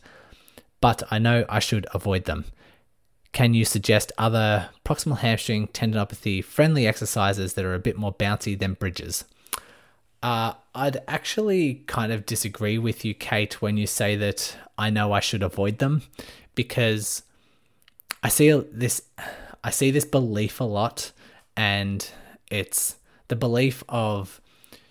But 0.80 1.04
I 1.10 1.18
know 1.20 1.44
I 1.50 1.60
should 1.60 1.88
avoid 1.94 2.26
them. 2.26 2.46
Can 3.34 3.54
you 3.54 3.66
suggest 3.66 4.12
other 4.18 4.70
proximal 4.86 5.18
hamstring 5.18 5.68
tendinopathy 5.68 6.44
friendly 6.44 6.88
exercises 6.88 7.54
that 7.54 7.66
are 7.66 7.74
a 7.74 7.80
bit 7.80 7.98
more 7.98 8.14
bouncy 8.14 8.58
than 8.58 8.74
bridges? 8.74 9.26
Uh, 10.24 10.54
I'd 10.74 11.02
actually 11.08 11.84
kind 11.88 12.12
of 12.12 12.26
disagree 12.26 12.78
with 12.78 13.06
you, 13.06 13.14
Kate, 13.14 13.62
when 13.62 13.78
you 13.78 13.86
say 13.86 14.16
that 14.16 14.56
I 14.78 14.90
know 14.90 15.12
I 15.12 15.20
should 15.20 15.44
avoid 15.44 15.78
them, 15.78 16.04
because 16.56 17.22
I 18.24 18.30
see 18.30 18.52
this, 18.72 19.04
I 19.64 19.70
see 19.70 19.92
this 19.92 20.06
belief 20.06 20.60
a 20.60 20.64
lot, 20.64 21.12
and 21.56 22.10
it's 22.50 22.96
the 23.28 23.36
belief 23.36 23.84
of 23.90 24.42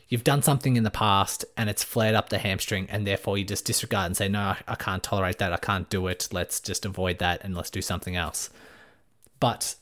you've 0.09 0.25
done 0.25 0.43
something 0.43 0.77
in 0.77 0.85
the 0.85 0.91
past 0.91 1.45
and 1.57 1.69
it's 1.69 1.85
flared 1.85 2.15
up 2.15 2.29
the 2.29 2.39
hamstring, 2.39 2.89
and 2.91 3.07
therefore 3.07 3.39
you 3.39 3.45
just 3.45 3.65
disregard 3.65 4.07
and 4.07 4.17
say, 4.17 4.29
no, 4.29 4.41
I, 4.41 4.59
I 4.69 4.75
can't 4.75 5.03
tolerate 5.03 5.39
that, 5.39 5.53
I 5.53 5.57
can't 5.57 5.89
do 5.91 6.07
it. 6.07 6.29
Let's 6.33 6.61
just 6.61 6.85
avoid 6.85 7.19
that 7.19 7.43
and 7.45 7.55
let's 7.55 7.71
do 7.71 7.83
something 7.83 8.17
else. 8.17 8.51
But 9.41 9.77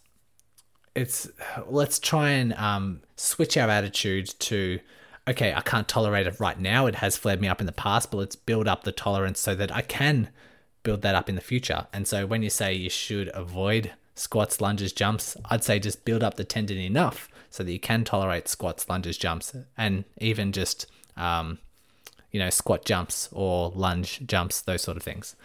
it's 0.94 1.28
let's 1.66 1.98
try 1.98 2.30
and 2.30 2.54
um, 2.54 3.00
switch 3.16 3.56
our 3.56 3.68
attitude 3.68 4.32
to 4.38 4.80
okay, 5.26 5.54
I 5.54 5.60
can't 5.60 5.88
tolerate 5.88 6.26
it 6.26 6.38
right 6.38 6.58
now. 6.58 6.86
It 6.86 6.96
has 6.96 7.16
flared 7.16 7.40
me 7.40 7.48
up 7.48 7.60
in 7.60 7.66
the 7.66 7.72
past, 7.72 8.10
but 8.10 8.18
let's 8.18 8.36
build 8.36 8.68
up 8.68 8.84
the 8.84 8.92
tolerance 8.92 9.40
so 9.40 9.54
that 9.54 9.74
I 9.74 9.80
can 9.80 10.28
build 10.82 11.00
that 11.02 11.14
up 11.14 11.28
in 11.28 11.34
the 11.34 11.40
future. 11.40 11.86
And 11.92 12.06
so 12.06 12.26
when 12.26 12.42
you 12.42 12.50
say 12.50 12.74
you 12.74 12.90
should 12.90 13.30
avoid 13.32 13.92
squats, 14.14 14.60
lunges, 14.60 14.92
jumps, 14.92 15.36
I'd 15.46 15.64
say 15.64 15.78
just 15.78 16.04
build 16.04 16.22
up 16.22 16.34
the 16.34 16.44
tendon 16.44 16.76
enough 16.76 17.28
so 17.54 17.62
that 17.62 17.70
you 17.70 17.78
can 17.78 18.02
tolerate 18.02 18.48
squats, 18.48 18.88
lunges, 18.88 19.16
jumps, 19.16 19.54
and 19.78 20.04
even 20.18 20.50
just, 20.50 20.88
um, 21.16 21.58
you 22.32 22.40
know, 22.40 22.50
squat 22.50 22.84
jumps 22.84 23.28
or 23.30 23.70
lunge 23.76 24.26
jumps, 24.26 24.60
those 24.60 24.82
sort 24.82 24.96
of 24.96 25.04
things. 25.04 25.36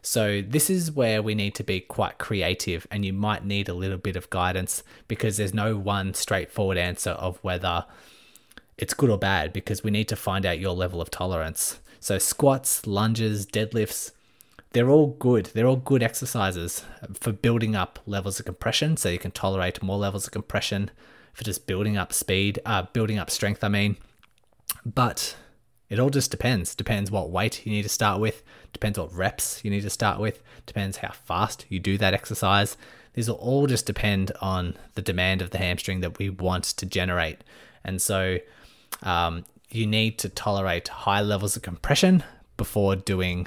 So, 0.00 0.40
this 0.40 0.70
is 0.70 0.90
where 0.90 1.20
we 1.20 1.34
need 1.34 1.54
to 1.56 1.62
be 1.62 1.80
quite 1.80 2.16
creative, 2.16 2.86
and 2.90 3.04
you 3.04 3.12
might 3.12 3.44
need 3.44 3.68
a 3.68 3.74
little 3.74 3.98
bit 3.98 4.16
of 4.16 4.30
guidance 4.30 4.82
because 5.08 5.36
there's 5.36 5.52
no 5.52 5.76
one 5.76 6.14
straightforward 6.14 6.78
answer 6.78 7.10
of 7.10 7.36
whether 7.42 7.84
it's 8.78 8.94
good 8.94 9.10
or 9.10 9.18
bad 9.18 9.52
because 9.52 9.84
we 9.84 9.90
need 9.90 10.08
to 10.08 10.16
find 10.16 10.46
out 10.46 10.58
your 10.58 10.72
level 10.72 11.02
of 11.02 11.10
tolerance. 11.10 11.80
So, 12.00 12.16
squats, 12.16 12.86
lunges, 12.86 13.44
deadlifts, 13.44 14.12
they're 14.72 14.88
all 14.88 15.08
good. 15.18 15.50
They're 15.52 15.66
all 15.66 15.76
good 15.76 16.02
exercises 16.02 16.82
for 17.12 17.32
building 17.32 17.76
up 17.76 17.98
levels 18.06 18.40
of 18.40 18.46
compression 18.46 18.96
so 18.96 19.10
you 19.10 19.18
can 19.18 19.32
tolerate 19.32 19.82
more 19.82 19.98
levels 19.98 20.24
of 20.26 20.32
compression, 20.32 20.90
for 21.38 21.44
just 21.44 21.68
building 21.68 21.96
up 21.96 22.12
speed, 22.12 22.58
uh, 22.66 22.82
building 22.92 23.16
up 23.16 23.30
strength, 23.30 23.62
I 23.62 23.68
mean. 23.68 23.96
But 24.84 25.36
it 25.88 26.00
all 26.00 26.10
just 26.10 26.32
depends. 26.32 26.74
Depends 26.74 27.12
what 27.12 27.30
weight 27.30 27.64
you 27.64 27.70
need 27.70 27.84
to 27.84 27.88
start 27.88 28.20
with, 28.20 28.42
depends 28.72 28.98
what 28.98 29.14
reps 29.14 29.64
you 29.64 29.70
need 29.70 29.82
to 29.82 29.90
start 29.90 30.18
with, 30.18 30.42
depends 30.66 30.96
how 30.96 31.12
fast 31.12 31.64
you 31.68 31.78
do 31.78 31.96
that 31.98 32.12
exercise. 32.12 32.76
These 33.14 33.28
will 33.28 33.36
all 33.36 33.68
just 33.68 33.86
depend 33.86 34.32
on 34.40 34.74
the 34.94 35.02
demand 35.02 35.40
of 35.40 35.50
the 35.50 35.58
hamstring 35.58 36.00
that 36.00 36.18
we 36.18 36.28
want 36.28 36.64
to 36.64 36.86
generate. 36.86 37.44
And 37.84 38.02
so, 38.02 38.38
um, 39.04 39.44
you 39.70 39.86
need 39.86 40.18
to 40.18 40.28
tolerate 40.28 40.88
high 40.88 41.20
levels 41.20 41.54
of 41.54 41.62
compression 41.62 42.24
before 42.56 42.96
doing 42.96 43.46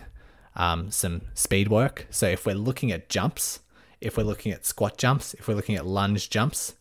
um, 0.55 0.91
some 0.91 1.23
speed 1.33 1.67
work. 1.67 2.07
So 2.09 2.27
if 2.27 2.45
we're 2.45 2.55
looking 2.55 2.91
at 2.91 3.09
jumps, 3.09 3.59
if 3.99 4.15
we're 4.15 4.23
looking 4.23 4.53
at 4.53 4.65
squat 4.65 4.97
jumps, 4.97 5.33
if 5.33 5.47
we're 5.47 5.55
looking 5.55 5.75
at 5.75 5.85
lunge 5.85 6.29
jumps, 6.29 6.75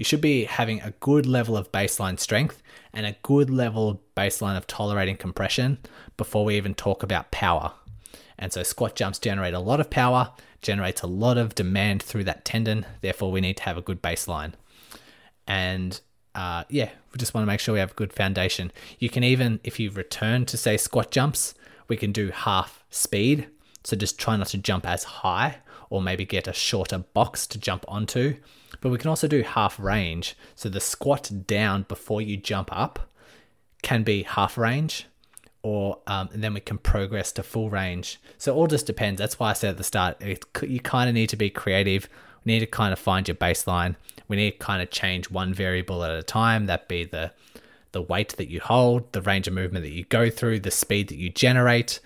you 0.00 0.04
should 0.04 0.22
be 0.22 0.44
having 0.44 0.80
a 0.80 0.92
good 0.92 1.26
level 1.26 1.58
of 1.58 1.70
baseline 1.72 2.18
strength 2.18 2.62
and 2.94 3.04
a 3.04 3.16
good 3.22 3.50
level 3.50 3.90
of 3.90 3.98
baseline 4.16 4.56
of 4.56 4.66
tolerating 4.66 5.14
compression 5.14 5.76
before 6.16 6.42
we 6.42 6.56
even 6.56 6.72
talk 6.72 7.02
about 7.02 7.30
power. 7.30 7.74
And 8.38 8.50
so 8.50 8.62
squat 8.62 8.96
jumps 8.96 9.18
generate 9.18 9.52
a 9.52 9.58
lot 9.58 9.78
of 9.78 9.90
power, 9.90 10.32
generates 10.62 11.02
a 11.02 11.06
lot 11.06 11.36
of 11.36 11.54
demand 11.54 12.02
through 12.02 12.24
that 12.24 12.46
tendon. 12.46 12.86
Therefore, 13.02 13.30
we 13.30 13.42
need 13.42 13.58
to 13.58 13.64
have 13.64 13.76
a 13.76 13.82
good 13.82 14.00
baseline. 14.00 14.54
And 15.46 16.00
uh, 16.34 16.64
yeah, 16.70 16.88
we 17.12 17.18
just 17.18 17.34
want 17.34 17.42
to 17.42 17.46
make 17.46 17.60
sure 17.60 17.74
we 17.74 17.80
have 17.80 17.90
a 17.90 17.94
good 17.94 18.14
foundation. 18.14 18.72
You 18.98 19.10
can 19.10 19.22
even, 19.22 19.60
if 19.64 19.78
you 19.78 19.90
return 19.90 20.46
to 20.46 20.56
say 20.56 20.78
squat 20.78 21.10
jumps, 21.10 21.52
we 21.88 21.98
can 21.98 22.10
do 22.10 22.30
half 22.30 22.86
speed. 22.88 23.48
So 23.84 23.98
just 23.98 24.18
try 24.18 24.38
not 24.38 24.46
to 24.46 24.56
jump 24.56 24.86
as 24.86 25.04
high 25.04 25.58
or 25.90 26.00
maybe 26.00 26.24
get 26.24 26.48
a 26.48 26.54
shorter 26.54 27.00
box 27.00 27.46
to 27.48 27.58
jump 27.58 27.84
onto. 27.86 28.36
But 28.80 28.90
we 28.90 28.98
can 28.98 29.08
also 29.08 29.28
do 29.28 29.42
half 29.42 29.78
range. 29.78 30.36
So 30.54 30.68
the 30.68 30.80
squat 30.80 31.30
down 31.46 31.84
before 31.88 32.22
you 32.22 32.36
jump 32.36 32.70
up 32.72 33.10
can 33.82 34.02
be 34.02 34.22
half 34.22 34.56
range 34.58 35.06
or 35.62 35.98
um, 36.06 36.30
and 36.32 36.42
then 36.42 36.54
we 36.54 36.60
can 36.60 36.78
progress 36.78 37.32
to 37.32 37.42
full 37.42 37.68
range. 37.68 38.18
So 38.38 38.52
it 38.52 38.56
all 38.56 38.66
just 38.66 38.86
depends. 38.86 39.18
That's 39.18 39.38
why 39.38 39.50
I 39.50 39.52
said 39.52 39.70
at 39.70 39.76
the 39.76 39.84
start, 39.84 40.16
it, 40.20 40.44
you 40.62 40.80
kind 40.80 41.08
of 41.08 41.14
need 41.14 41.28
to 41.30 41.36
be 41.36 41.50
creative. 41.50 42.08
We 42.44 42.52
need 42.52 42.60
to 42.60 42.66
kind 42.66 42.92
of 42.92 42.98
find 42.98 43.28
your 43.28 43.34
baseline 43.34 43.96
we 44.30 44.36
need 44.36 44.52
to 44.52 44.58
kind 44.58 44.80
of 44.80 44.90
change 44.90 45.28
one 45.28 45.52
variable 45.52 46.04
at 46.04 46.12
a 46.12 46.22
time. 46.22 46.66
That 46.66 46.86
be 46.86 47.04
the 47.04 47.32
the 47.90 48.00
weight 48.00 48.36
that 48.36 48.48
you 48.48 48.60
hold, 48.60 49.12
the 49.12 49.20
range 49.20 49.48
of 49.48 49.54
movement 49.54 49.84
that 49.84 49.90
you 49.90 50.04
go 50.04 50.30
through, 50.30 50.60
the 50.60 50.70
speed 50.70 51.08
that 51.08 51.16
you 51.16 51.28
generate. 51.28 51.98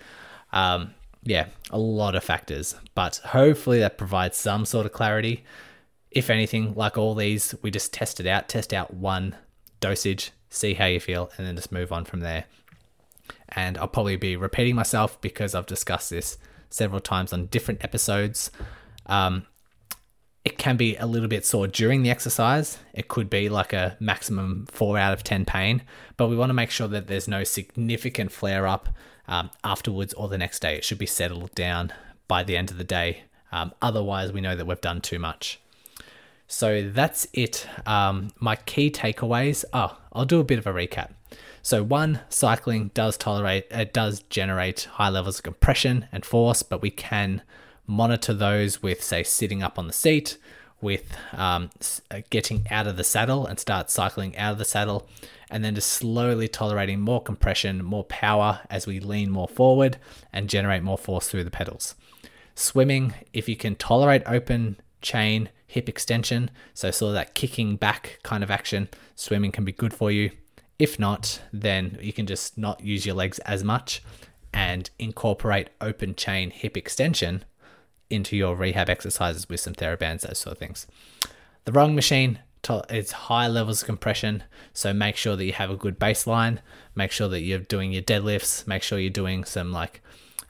Um, 0.51 0.95
yeah, 1.21 1.45
a 1.69 1.77
lot 1.77 2.15
of 2.15 2.23
factors, 2.23 2.75
but 2.95 3.17
hopefully 3.17 3.77
that 3.79 3.99
provides 3.99 4.37
some 4.37 4.65
sort 4.65 4.87
of 4.87 4.91
clarity. 4.91 5.43
If 6.15 6.31
anything, 6.31 6.73
like 6.73 6.97
all 6.97 7.13
these, 7.13 7.53
we 7.61 7.69
just 7.69 7.93
test 7.93 8.19
it 8.19 8.25
out, 8.25 8.49
test 8.49 8.73
out 8.73 8.93
one 8.93 9.35
dosage, 9.79 10.31
see 10.49 10.73
how 10.73 10.85
you 10.85 10.99
feel, 10.99 11.29
and 11.37 11.45
then 11.45 11.55
just 11.55 11.71
move 11.71 11.91
on 11.91 12.05
from 12.05 12.21
there. 12.21 12.45
And 13.49 13.77
I'll 13.77 13.87
probably 13.87 14.15
be 14.15 14.35
repeating 14.35 14.75
myself 14.75 15.19
because 15.21 15.53
I've 15.53 15.65
discussed 15.65 16.09
this 16.09 16.37
several 16.69 17.01
times 17.01 17.33
on 17.33 17.47
different 17.47 17.83
episodes. 17.83 18.49
Um, 19.05 19.45
it 20.45 20.57
can 20.57 20.77
be 20.77 20.95
a 20.97 21.05
little 21.05 21.27
bit 21.27 21.45
sore 21.45 21.67
during 21.67 22.03
the 22.03 22.11
exercise. 22.11 22.77
It 22.93 23.07
could 23.07 23.29
be 23.29 23.49
like 23.49 23.73
a 23.73 23.97
maximum 23.99 24.67
four 24.67 24.97
out 24.97 25.11
of 25.11 25.23
10 25.23 25.43
pain, 25.43 25.81
but 26.17 26.27
we 26.27 26.35
want 26.35 26.49
to 26.49 26.53
make 26.53 26.69
sure 26.69 26.87
that 26.87 27.07
there's 27.07 27.27
no 27.27 27.43
significant 27.43 28.31
flare 28.31 28.67
up 28.67 28.89
um, 29.27 29.49
afterwards 29.63 30.13
or 30.13 30.27
the 30.27 30.37
next 30.37 30.61
day. 30.61 30.75
It 30.75 30.83
should 30.83 30.99
be 30.99 31.07
settled 31.07 31.53
down 31.55 31.91
by 32.27 32.43
the 32.43 32.55
end 32.55 32.71
of 32.71 32.77
the 32.77 32.83
day. 32.83 33.23
Um, 33.51 33.73
otherwise, 33.81 34.31
we 34.31 34.41
know 34.41 34.55
that 34.55 34.67
we've 34.67 34.79
done 34.81 35.01
too 35.01 35.19
much. 35.19 35.59
So 36.47 36.89
that's 36.89 37.27
it. 37.33 37.67
Um, 37.85 38.29
my 38.39 38.55
key 38.55 38.91
takeaways. 38.91 39.65
Oh, 39.73 39.97
I'll 40.13 40.25
do 40.25 40.39
a 40.39 40.43
bit 40.43 40.59
of 40.59 40.67
a 40.67 40.73
recap. 40.73 41.11
So 41.61 41.81
one, 41.81 42.19
cycling 42.29 42.91
does 42.93 43.17
tolerate, 43.17 43.65
it 43.71 43.91
does 43.91 44.21
generate 44.29 44.83
high 44.93 45.09
levels 45.09 45.39
of 45.39 45.43
compression 45.43 46.07
and 46.11 46.23
force, 46.23 46.61
but 46.61 46.81
we 46.81 46.91
can 46.91 47.41
monitor 47.87 48.33
those 48.33 48.83
with, 48.83 49.01
say, 49.01 49.23
sitting 49.23 49.63
up 49.63 49.79
on 49.79 49.87
the 49.87 49.93
seat, 49.93 50.37
with 50.81 51.17
um, 51.33 51.71
uh, 52.11 52.21
getting 52.29 52.67
out 52.69 52.85
of 52.85 52.97
the 52.97 53.03
saddle 53.03 53.47
and 53.47 53.59
start 53.59 53.89
cycling 53.89 54.37
out 54.37 54.51
of 54.51 54.57
the 54.59 54.65
saddle, 54.65 55.07
and 55.49 55.63
then 55.63 55.73
just 55.73 55.91
slowly 55.91 56.47
tolerating 56.47 56.99
more 56.99 57.21
compression, 57.21 57.83
more 57.83 58.03
power 58.03 58.61
as 58.69 58.85
we 58.85 58.99
lean 58.99 59.31
more 59.31 59.47
forward 59.47 59.97
and 60.31 60.49
generate 60.49 60.83
more 60.83 60.97
force 60.97 61.27
through 61.27 61.43
the 61.43 61.51
pedals. 61.51 61.95
Swimming, 62.53 63.13
if 63.33 63.49
you 63.49 63.55
can 63.55 63.75
tolerate 63.75 64.21
open 64.27 64.77
chain 65.05 65.49
hip 65.67 65.87
extension, 65.87 66.49
so 66.73 66.89
sort 66.89 67.09
of 67.09 67.13
that 67.13 67.35
kicking 67.35 67.75
back 67.77 68.19
kind 68.23 68.43
of 68.43 68.49
action, 68.49 68.89
swimming 69.15 69.51
can 69.51 69.63
be 69.63 69.71
good 69.71 69.93
for 69.93 70.11
you. 70.11 70.31
If 70.79 70.99
not, 70.99 71.41
then 71.53 71.97
you 72.01 72.11
can 72.11 72.25
just 72.25 72.57
not 72.57 72.81
use 72.81 73.05
your 73.05 73.15
legs 73.15 73.39
as 73.39 73.63
much 73.63 74.01
and 74.51 74.89
incorporate 74.97 75.69
open 75.79 76.15
chain 76.15 76.49
hip 76.49 76.75
extension 76.75 77.45
into 78.09 78.35
your 78.35 78.55
rehab 78.55 78.89
exercises 78.89 79.47
with 79.47 79.59
some 79.59 79.73
therabands, 79.73 80.21
those 80.21 80.39
sort 80.39 80.53
of 80.53 80.57
things. 80.57 80.87
The 81.65 81.71
rowing 81.71 81.95
machine, 81.95 82.39
it's 82.89 83.11
high 83.11 83.47
levels 83.47 83.81
of 83.81 83.85
compression, 83.85 84.43
so 84.73 84.91
make 84.91 85.15
sure 85.17 85.35
that 85.35 85.45
you 85.45 85.53
have 85.53 85.69
a 85.69 85.75
good 85.75 85.99
baseline. 85.99 86.59
Make 86.95 87.11
sure 87.11 87.27
that 87.29 87.41
you're 87.41 87.59
doing 87.59 87.91
your 87.91 88.01
deadlifts. 88.01 88.65
Make 88.65 88.81
sure 88.81 88.97
you're 88.97 89.09
doing 89.09 89.43
some 89.43 89.71
like 89.71 90.01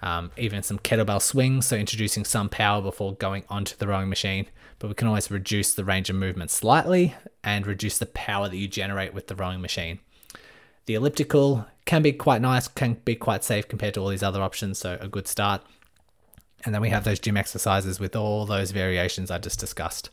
um, 0.06 0.32
even 0.38 0.64
some 0.64 0.80
kettlebell 0.80 1.22
swings, 1.22 1.66
so 1.68 1.76
introducing 1.76 2.24
some 2.24 2.48
power 2.48 2.82
before 2.82 3.16
going 3.16 3.44
onto 3.50 3.76
the 3.76 3.88
rowing 3.88 4.08
machine. 4.08 4.46
But 4.80 4.90
we 4.90 4.94
can 4.94 5.08
always 5.08 5.32
reduce 5.32 5.74
the 5.74 5.84
range 5.84 6.10
of 6.10 6.16
movement 6.16 6.52
slightly 6.52 7.16
and 7.44 7.66
reduce 7.66 7.98
the 7.98 8.06
power 8.06 8.48
that 8.48 8.58
you 8.58 8.68
generate 8.68 9.14
with 9.14 9.28
the 9.28 9.36
rowing 9.36 9.62
machine. 9.62 10.00
The 10.86 10.94
elliptical 10.94 11.66
can 11.86 12.04
be 12.04 12.14
quite 12.14 12.42
nice, 12.42 12.68
can 12.68 12.98
be 13.04 13.16
quite 13.16 13.44
safe 13.44 13.68
compared 13.68 13.96
to 13.96 14.02
all 14.02 14.10
these 14.10 14.24
other 14.24 14.44
options, 14.44 14.78
so 14.78 14.98
a 15.02 15.08
good 15.08 15.28
start. 15.28 15.64
And 16.64 16.74
then 16.74 16.82
we 16.82 16.90
have 16.90 17.04
those 17.04 17.20
gym 17.20 17.38
exercises 17.38 18.00
with 18.00 18.16
all 18.16 18.46
those 18.46 18.72
variations 18.72 19.32
I 19.32 19.40
just 19.40 19.60
discussed. 19.60 20.10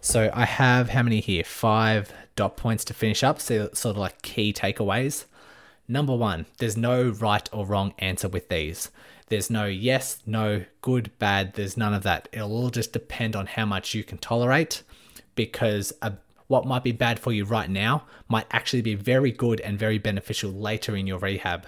So 0.00 0.30
I 0.34 0.44
have 0.44 0.90
how 0.90 1.02
many 1.02 1.20
here? 1.20 1.44
Five 1.44 2.12
dot 2.36 2.58
points 2.58 2.84
to 2.86 2.94
finish 2.94 3.22
up, 3.22 3.40
so 3.40 3.70
sort 3.72 3.96
of 3.96 3.98
like 3.98 4.20
key 4.20 4.52
takeaways. 4.52 5.24
Number 5.88 6.14
one, 6.14 6.46
there's 6.58 6.76
no 6.76 7.08
right 7.08 7.48
or 7.52 7.66
wrong 7.66 7.94
answer 7.98 8.28
with 8.28 8.48
these. 8.48 8.90
There's 9.28 9.50
no 9.50 9.66
yes, 9.66 10.22
no, 10.26 10.64
good, 10.80 11.10
bad. 11.18 11.54
There's 11.54 11.76
none 11.76 11.94
of 11.94 12.02
that. 12.02 12.28
It'll 12.32 12.52
all 12.52 12.70
just 12.70 12.92
depend 12.92 13.34
on 13.34 13.46
how 13.46 13.64
much 13.64 13.94
you 13.94 14.04
can 14.04 14.18
tolerate 14.18 14.82
because 15.34 15.92
a, 16.02 16.14
what 16.46 16.66
might 16.66 16.84
be 16.84 16.92
bad 16.92 17.18
for 17.18 17.32
you 17.32 17.44
right 17.44 17.70
now 17.70 18.04
might 18.28 18.46
actually 18.50 18.82
be 18.82 18.94
very 18.94 19.32
good 19.32 19.60
and 19.60 19.78
very 19.78 19.98
beneficial 19.98 20.50
later 20.50 20.94
in 20.94 21.06
your 21.06 21.18
rehab. 21.18 21.66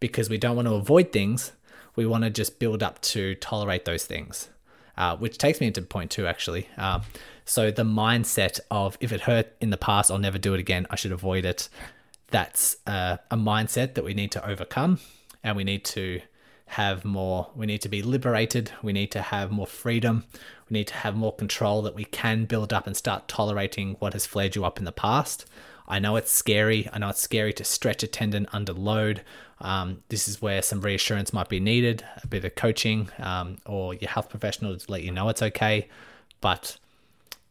Because 0.00 0.30
we 0.30 0.38
don't 0.38 0.56
want 0.56 0.68
to 0.68 0.74
avoid 0.74 1.12
things, 1.12 1.52
we 1.96 2.06
want 2.06 2.24
to 2.24 2.30
just 2.30 2.58
build 2.58 2.82
up 2.82 3.00
to 3.02 3.34
tolerate 3.36 3.84
those 3.84 4.04
things. 4.04 4.48
Uh, 4.96 5.16
which 5.16 5.38
takes 5.38 5.60
me 5.60 5.66
into 5.66 5.80
point 5.80 6.10
two, 6.10 6.26
actually. 6.26 6.68
Uh, 6.76 7.00
so 7.44 7.70
the 7.70 7.84
mindset 7.84 8.60
of 8.70 8.98
if 9.00 9.10
it 9.10 9.22
hurt 9.22 9.54
in 9.60 9.70
the 9.70 9.76
past, 9.76 10.10
I'll 10.10 10.18
never 10.18 10.38
do 10.38 10.54
it 10.54 10.60
again. 10.60 10.86
I 10.90 10.96
should 10.96 11.12
avoid 11.12 11.44
it. 11.44 11.68
That's 12.28 12.76
uh, 12.86 13.16
a 13.30 13.36
mindset 13.36 13.94
that 13.94 14.04
we 14.04 14.14
need 14.14 14.32
to 14.32 14.46
overcome, 14.48 15.00
and 15.42 15.56
we 15.56 15.64
need 15.64 15.84
to 15.86 16.20
have 16.72 17.04
more. 17.04 17.50
We 17.54 17.66
need 17.66 17.82
to 17.82 17.88
be 17.88 18.02
liberated. 18.02 18.72
We 18.82 18.92
need 18.92 19.10
to 19.12 19.20
have 19.20 19.50
more 19.50 19.66
freedom. 19.66 20.24
We 20.70 20.78
need 20.78 20.86
to 20.88 20.94
have 20.94 21.14
more 21.14 21.34
control 21.34 21.82
that 21.82 21.94
we 21.94 22.06
can 22.06 22.46
build 22.46 22.72
up 22.72 22.86
and 22.86 22.96
start 22.96 23.28
tolerating 23.28 23.96
what 23.98 24.14
has 24.14 24.24
flared 24.24 24.56
you 24.56 24.64
up 24.64 24.78
in 24.78 24.86
the 24.86 24.92
past. 24.92 25.44
I 25.86 25.98
know 25.98 26.16
it's 26.16 26.30
scary. 26.30 26.88
I 26.90 26.98
know 26.98 27.10
it's 27.10 27.20
scary 27.20 27.52
to 27.54 27.64
stretch 27.64 28.02
a 28.02 28.06
tendon 28.06 28.46
under 28.52 28.72
load. 28.72 29.22
Um, 29.60 30.02
this 30.08 30.26
is 30.26 30.40
where 30.40 30.62
some 30.62 30.80
reassurance 30.80 31.34
might 31.34 31.50
be 31.50 31.60
needed, 31.60 32.04
a 32.22 32.26
bit 32.26 32.44
of 32.44 32.54
coaching, 32.54 33.10
um, 33.18 33.58
or 33.66 33.92
your 33.92 34.10
health 34.10 34.30
professional 34.30 34.74
to 34.74 34.90
let 34.90 35.02
you 35.02 35.12
know 35.12 35.28
it's 35.28 35.42
okay. 35.42 35.88
But 36.40 36.78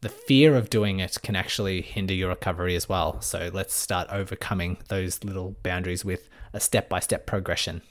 the 0.02 0.10
fear 0.10 0.56
of 0.56 0.72
doing 0.72 1.00
it 1.00 1.20
can 1.22 1.36
actually 1.36 1.82
hinder 1.82 2.16
your 2.16 2.30
recovery 2.30 2.76
as 2.76 2.90
well. 2.90 3.22
So 3.22 3.52
let's 3.54 3.76
start 3.76 4.08
overcoming 4.10 4.78
those 4.88 5.24
little 5.24 5.56
boundaries 5.62 6.04
with 6.04 6.28
a 6.54 6.60
step 6.60 6.90
by 6.90 7.00
step 7.00 7.28
progression. 7.28 7.84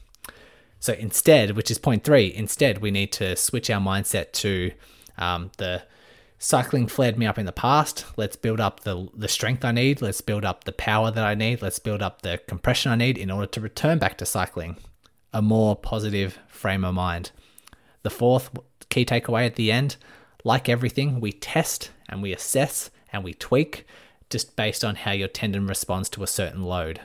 So 0.81 0.95
instead, 0.95 1.53
which 1.53 1.71
is 1.71 1.79
point 1.79 2.05
three, 2.05 2.35
instead 2.35 2.79
we 2.79 2.91
need 2.91 3.13
to 3.13 3.37
switch 3.37 3.71
our 3.71 3.81
mindset 3.81 4.33
to 4.33 4.73
um, 5.19 5.51
the 5.59 5.83
cycling 6.39 6.87
flared 6.87 7.19
me 7.19 7.27
up 7.27 7.39
in 7.39 7.45
the 7.45 7.53
past. 7.53 8.07
Let's 8.17 8.37
build 8.37 8.61
up 8.61 8.81
the 8.81 9.09
the 9.15 9.29
strength 9.29 9.65
I 9.65 9.73
need. 9.73 10.01
Let's 10.01 10.23
build 10.23 10.45
up 10.45 10.65
the 10.65 10.73
power 10.73 11.11
that 11.11 11.25
I 11.25 11.35
need. 11.35 11.63
Let's 11.63 11.79
build 11.79 12.03
up 12.03 12.23
the 12.23 12.41
compression 12.49 12.91
I 12.91 12.97
need 12.97 13.19
in 13.19 13.31
order 13.31 13.47
to 13.47 13.61
return 13.61 13.99
back 13.99 14.17
to 14.19 14.27
cycling. 14.27 14.79
A 15.33 15.43
more 15.43 15.77
positive 15.77 16.39
frame 16.49 16.85
of 16.85 16.95
mind. 16.95 17.31
The 18.03 18.11
fourth 18.11 18.51
key 18.89 19.05
takeaway 19.05 19.47
at 19.47 19.57
the 19.57 19.71
end, 19.71 19.97
like 20.43 20.69
everything, 20.69 21.21
we 21.21 21.33
test 21.33 21.91
and 22.09 22.23
we 22.23 22.33
assess 22.33 22.91
and 23.13 23.23
we 23.23 23.35
tweak 23.35 23.87
just 24.31 24.57
based 24.57 24.85
on 24.85 24.95
how 24.95 25.13
your 25.13 25.29
tendon 25.29 25.67
responds 25.67 26.09
to 26.09 26.23
a 26.23 26.27
certain 26.27 26.63
load. 26.63 27.01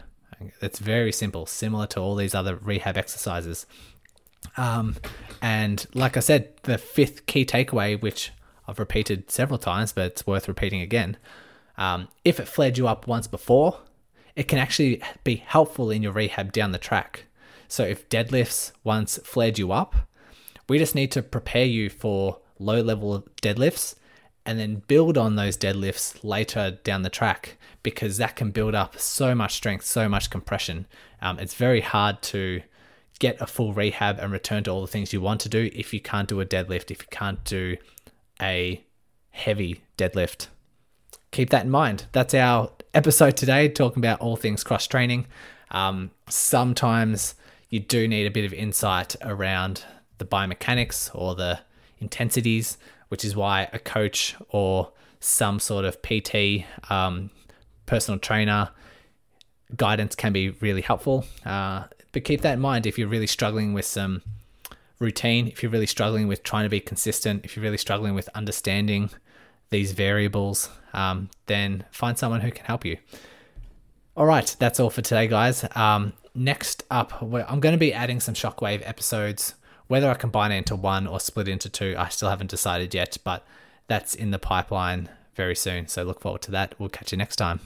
It's 0.61 0.79
very 0.79 1.11
simple, 1.11 1.45
similar 1.45 1.87
to 1.87 1.99
all 1.99 2.15
these 2.15 2.35
other 2.35 2.55
rehab 2.55 2.97
exercises. 2.97 3.65
Um, 4.57 4.95
and 5.41 5.85
like 5.93 6.17
I 6.17 6.19
said, 6.19 6.53
the 6.63 6.77
fifth 6.77 7.25
key 7.25 7.45
takeaway, 7.45 7.99
which 7.99 8.31
I've 8.67 8.79
repeated 8.79 9.31
several 9.31 9.59
times, 9.59 9.93
but 9.93 10.05
it's 10.07 10.27
worth 10.27 10.47
repeating 10.47 10.81
again. 10.81 11.17
Um, 11.77 12.07
if 12.23 12.39
it 12.39 12.47
flared 12.47 12.77
you 12.77 12.87
up 12.87 13.07
once 13.07 13.27
before, 13.27 13.79
it 14.35 14.47
can 14.47 14.59
actually 14.59 15.01
be 15.23 15.37
helpful 15.37 15.89
in 15.89 16.03
your 16.03 16.11
rehab 16.11 16.51
down 16.51 16.71
the 16.71 16.77
track. 16.77 17.25
So 17.67 17.83
if 17.83 18.07
deadlifts 18.09 18.71
once 18.83 19.17
flared 19.23 19.57
you 19.57 19.71
up, 19.71 19.95
we 20.67 20.77
just 20.77 20.95
need 20.95 21.11
to 21.11 21.21
prepare 21.21 21.65
you 21.65 21.89
for 21.89 22.39
low 22.59 22.81
level 22.81 23.25
deadlifts 23.41 23.95
and 24.45 24.59
then 24.59 24.83
build 24.87 25.17
on 25.17 25.35
those 25.35 25.57
deadlifts 25.57 26.23
later 26.23 26.77
down 26.83 27.01
the 27.01 27.09
track 27.09 27.57
because 27.83 28.17
that 28.17 28.35
can 28.35 28.51
build 28.51 28.75
up 28.75 28.99
so 28.99 29.33
much 29.33 29.53
strength, 29.53 29.85
so 29.85 30.07
much 30.07 30.29
compression. 30.29 30.85
Um, 31.21 31.39
it's 31.39 31.55
very 31.55 31.81
hard 31.81 32.21
to 32.23 32.61
get 33.19 33.39
a 33.41 33.47
full 33.47 33.73
rehab 33.73 34.19
and 34.19 34.31
return 34.31 34.63
to 34.65 34.71
all 34.71 34.81
the 34.81 34.87
things 34.87 35.13
you 35.13 35.21
want 35.21 35.41
to 35.41 35.49
do 35.49 35.69
if 35.73 35.93
you 35.93 35.99
can't 35.99 36.27
do 36.27 36.41
a 36.41 36.45
deadlift, 36.45 36.91
if 36.91 37.01
you 37.01 37.07
can't 37.09 37.43
do 37.43 37.77
a 38.41 38.83
heavy 39.31 39.81
deadlift. 39.97 40.47
Keep 41.31 41.49
that 41.49 41.65
in 41.65 41.71
mind. 41.71 42.05
That's 42.11 42.33
our 42.33 42.71
episode 42.93 43.37
today, 43.37 43.67
talking 43.67 43.99
about 43.99 44.21
all 44.21 44.35
things 44.35 44.63
cross 44.63 44.87
training. 44.87 45.27
Um, 45.71 46.11
sometimes 46.29 47.35
you 47.69 47.79
do 47.79 48.07
need 48.07 48.25
a 48.25 48.31
bit 48.31 48.45
of 48.45 48.53
insight 48.53 49.15
around 49.21 49.83
the 50.17 50.25
biomechanics 50.25 51.11
or 51.13 51.35
the 51.35 51.59
intensities, 51.99 52.77
which 53.09 53.25
is 53.25 53.35
why 53.35 53.69
a 53.73 53.79
coach 53.79 54.35
or 54.49 54.91
some 55.19 55.59
sort 55.59 55.85
of 55.85 56.01
PT, 56.01 56.65
um, 56.89 57.29
personal 57.85 58.19
trainer 58.19 58.69
guidance 59.75 60.15
can 60.15 60.33
be 60.33 60.49
really 60.49 60.81
helpful. 60.81 61.25
Uh, 61.45 61.85
but 62.11 62.23
keep 62.23 62.41
that 62.41 62.53
in 62.53 62.59
mind 62.59 62.85
if 62.85 62.97
you're 62.97 63.07
really 63.07 63.27
struggling 63.27 63.73
with 63.73 63.85
some 63.85 64.21
routine, 64.99 65.47
if 65.47 65.61
you're 65.61 65.71
really 65.71 65.85
struggling 65.85 66.27
with 66.27 66.43
trying 66.43 66.63
to 66.63 66.69
be 66.69 66.79
consistent, 66.79 67.43
if 67.43 67.55
you're 67.55 67.63
really 67.63 67.77
struggling 67.77 68.15
with 68.15 68.29
understanding 68.35 69.09
these 69.69 69.91
variables, 69.91 70.69
um, 70.93 71.29
then 71.47 71.83
find 71.91 72.17
someone 72.17 72.41
who 72.41 72.51
can 72.51 72.65
help 72.65 72.85
you. 72.85 72.97
All 74.15 74.25
right, 74.25 74.55
that's 74.59 74.79
all 74.79 74.89
for 74.89 75.01
today, 75.01 75.27
guys. 75.27 75.65
Um, 75.75 76.13
next 76.33 76.83
up, 76.89 77.21
I'm 77.21 77.59
going 77.59 77.73
to 77.73 77.77
be 77.77 77.93
adding 77.93 78.19
some 78.19 78.33
Shockwave 78.33 78.87
episodes. 78.87 79.55
Whether 79.87 80.09
I 80.09 80.15
combine 80.15 80.51
it 80.51 80.57
into 80.57 80.75
one 80.75 81.05
or 81.05 81.19
split 81.19 81.47
into 81.47 81.69
two, 81.69 81.95
I 81.97 82.09
still 82.09 82.29
haven't 82.29 82.49
decided 82.49 82.93
yet, 82.93 83.17
but 83.23 83.45
that's 83.87 84.15
in 84.15 84.31
the 84.31 84.39
pipeline 84.39 85.09
very 85.35 85.55
soon. 85.55 85.87
So 85.87 86.03
look 86.03 86.21
forward 86.21 86.41
to 86.43 86.51
that. 86.51 86.73
We'll 86.79 86.89
catch 86.89 87.11
you 87.11 87.17
next 87.17 87.35
time. 87.35 87.59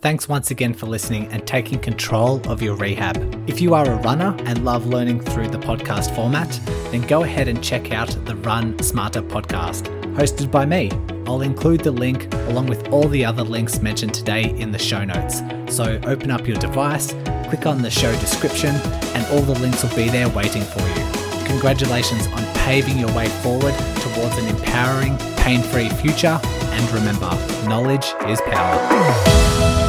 Thanks 0.00 0.28
once 0.28 0.50
again 0.50 0.74
for 0.74 0.84
listening 0.84 1.32
and 1.32 1.46
taking 1.46 1.78
control 1.78 2.46
of 2.46 2.60
your 2.60 2.76
rehab. 2.76 3.16
If 3.48 3.62
you 3.62 3.72
are 3.72 3.90
a 3.90 3.96
runner 3.96 4.36
and 4.40 4.64
love 4.64 4.86
learning 4.86 5.20
through 5.20 5.48
the 5.48 5.58
podcast 5.58 6.14
format, 6.14 6.48
then 6.92 7.00
go 7.00 7.22
ahead 7.22 7.48
and 7.48 7.64
check 7.64 7.90
out 7.90 8.08
the 8.26 8.36
Run 8.36 8.78
Smarter 8.82 9.22
podcast, 9.22 9.84
hosted 10.14 10.50
by 10.50 10.66
me. 10.66 10.90
I'll 11.26 11.40
include 11.40 11.80
the 11.80 11.90
link 11.90 12.32
along 12.48 12.66
with 12.66 12.86
all 12.88 13.08
the 13.08 13.24
other 13.24 13.42
links 13.42 13.80
mentioned 13.80 14.12
today 14.12 14.50
in 14.58 14.70
the 14.70 14.78
show 14.78 15.02
notes. 15.02 15.40
So 15.74 15.98
open 16.04 16.30
up 16.30 16.46
your 16.46 16.58
device, 16.58 17.12
click 17.48 17.64
on 17.64 17.80
the 17.80 17.90
show 17.90 18.12
description, 18.20 18.74
and 18.76 19.26
all 19.28 19.40
the 19.40 19.58
links 19.58 19.82
will 19.82 19.96
be 19.96 20.10
there 20.10 20.28
waiting 20.28 20.62
for 20.62 20.80
you. 20.80 21.05
Congratulations 21.46 22.26
on 22.26 22.44
paving 22.64 22.98
your 22.98 23.12
way 23.14 23.28
forward 23.28 23.74
towards 24.00 24.36
an 24.38 24.48
empowering, 24.48 25.16
pain 25.36 25.62
free 25.62 25.88
future. 25.88 26.40
And 26.42 26.90
remember, 26.90 27.30
knowledge 27.68 28.06
is 28.28 28.40
power. 28.42 29.85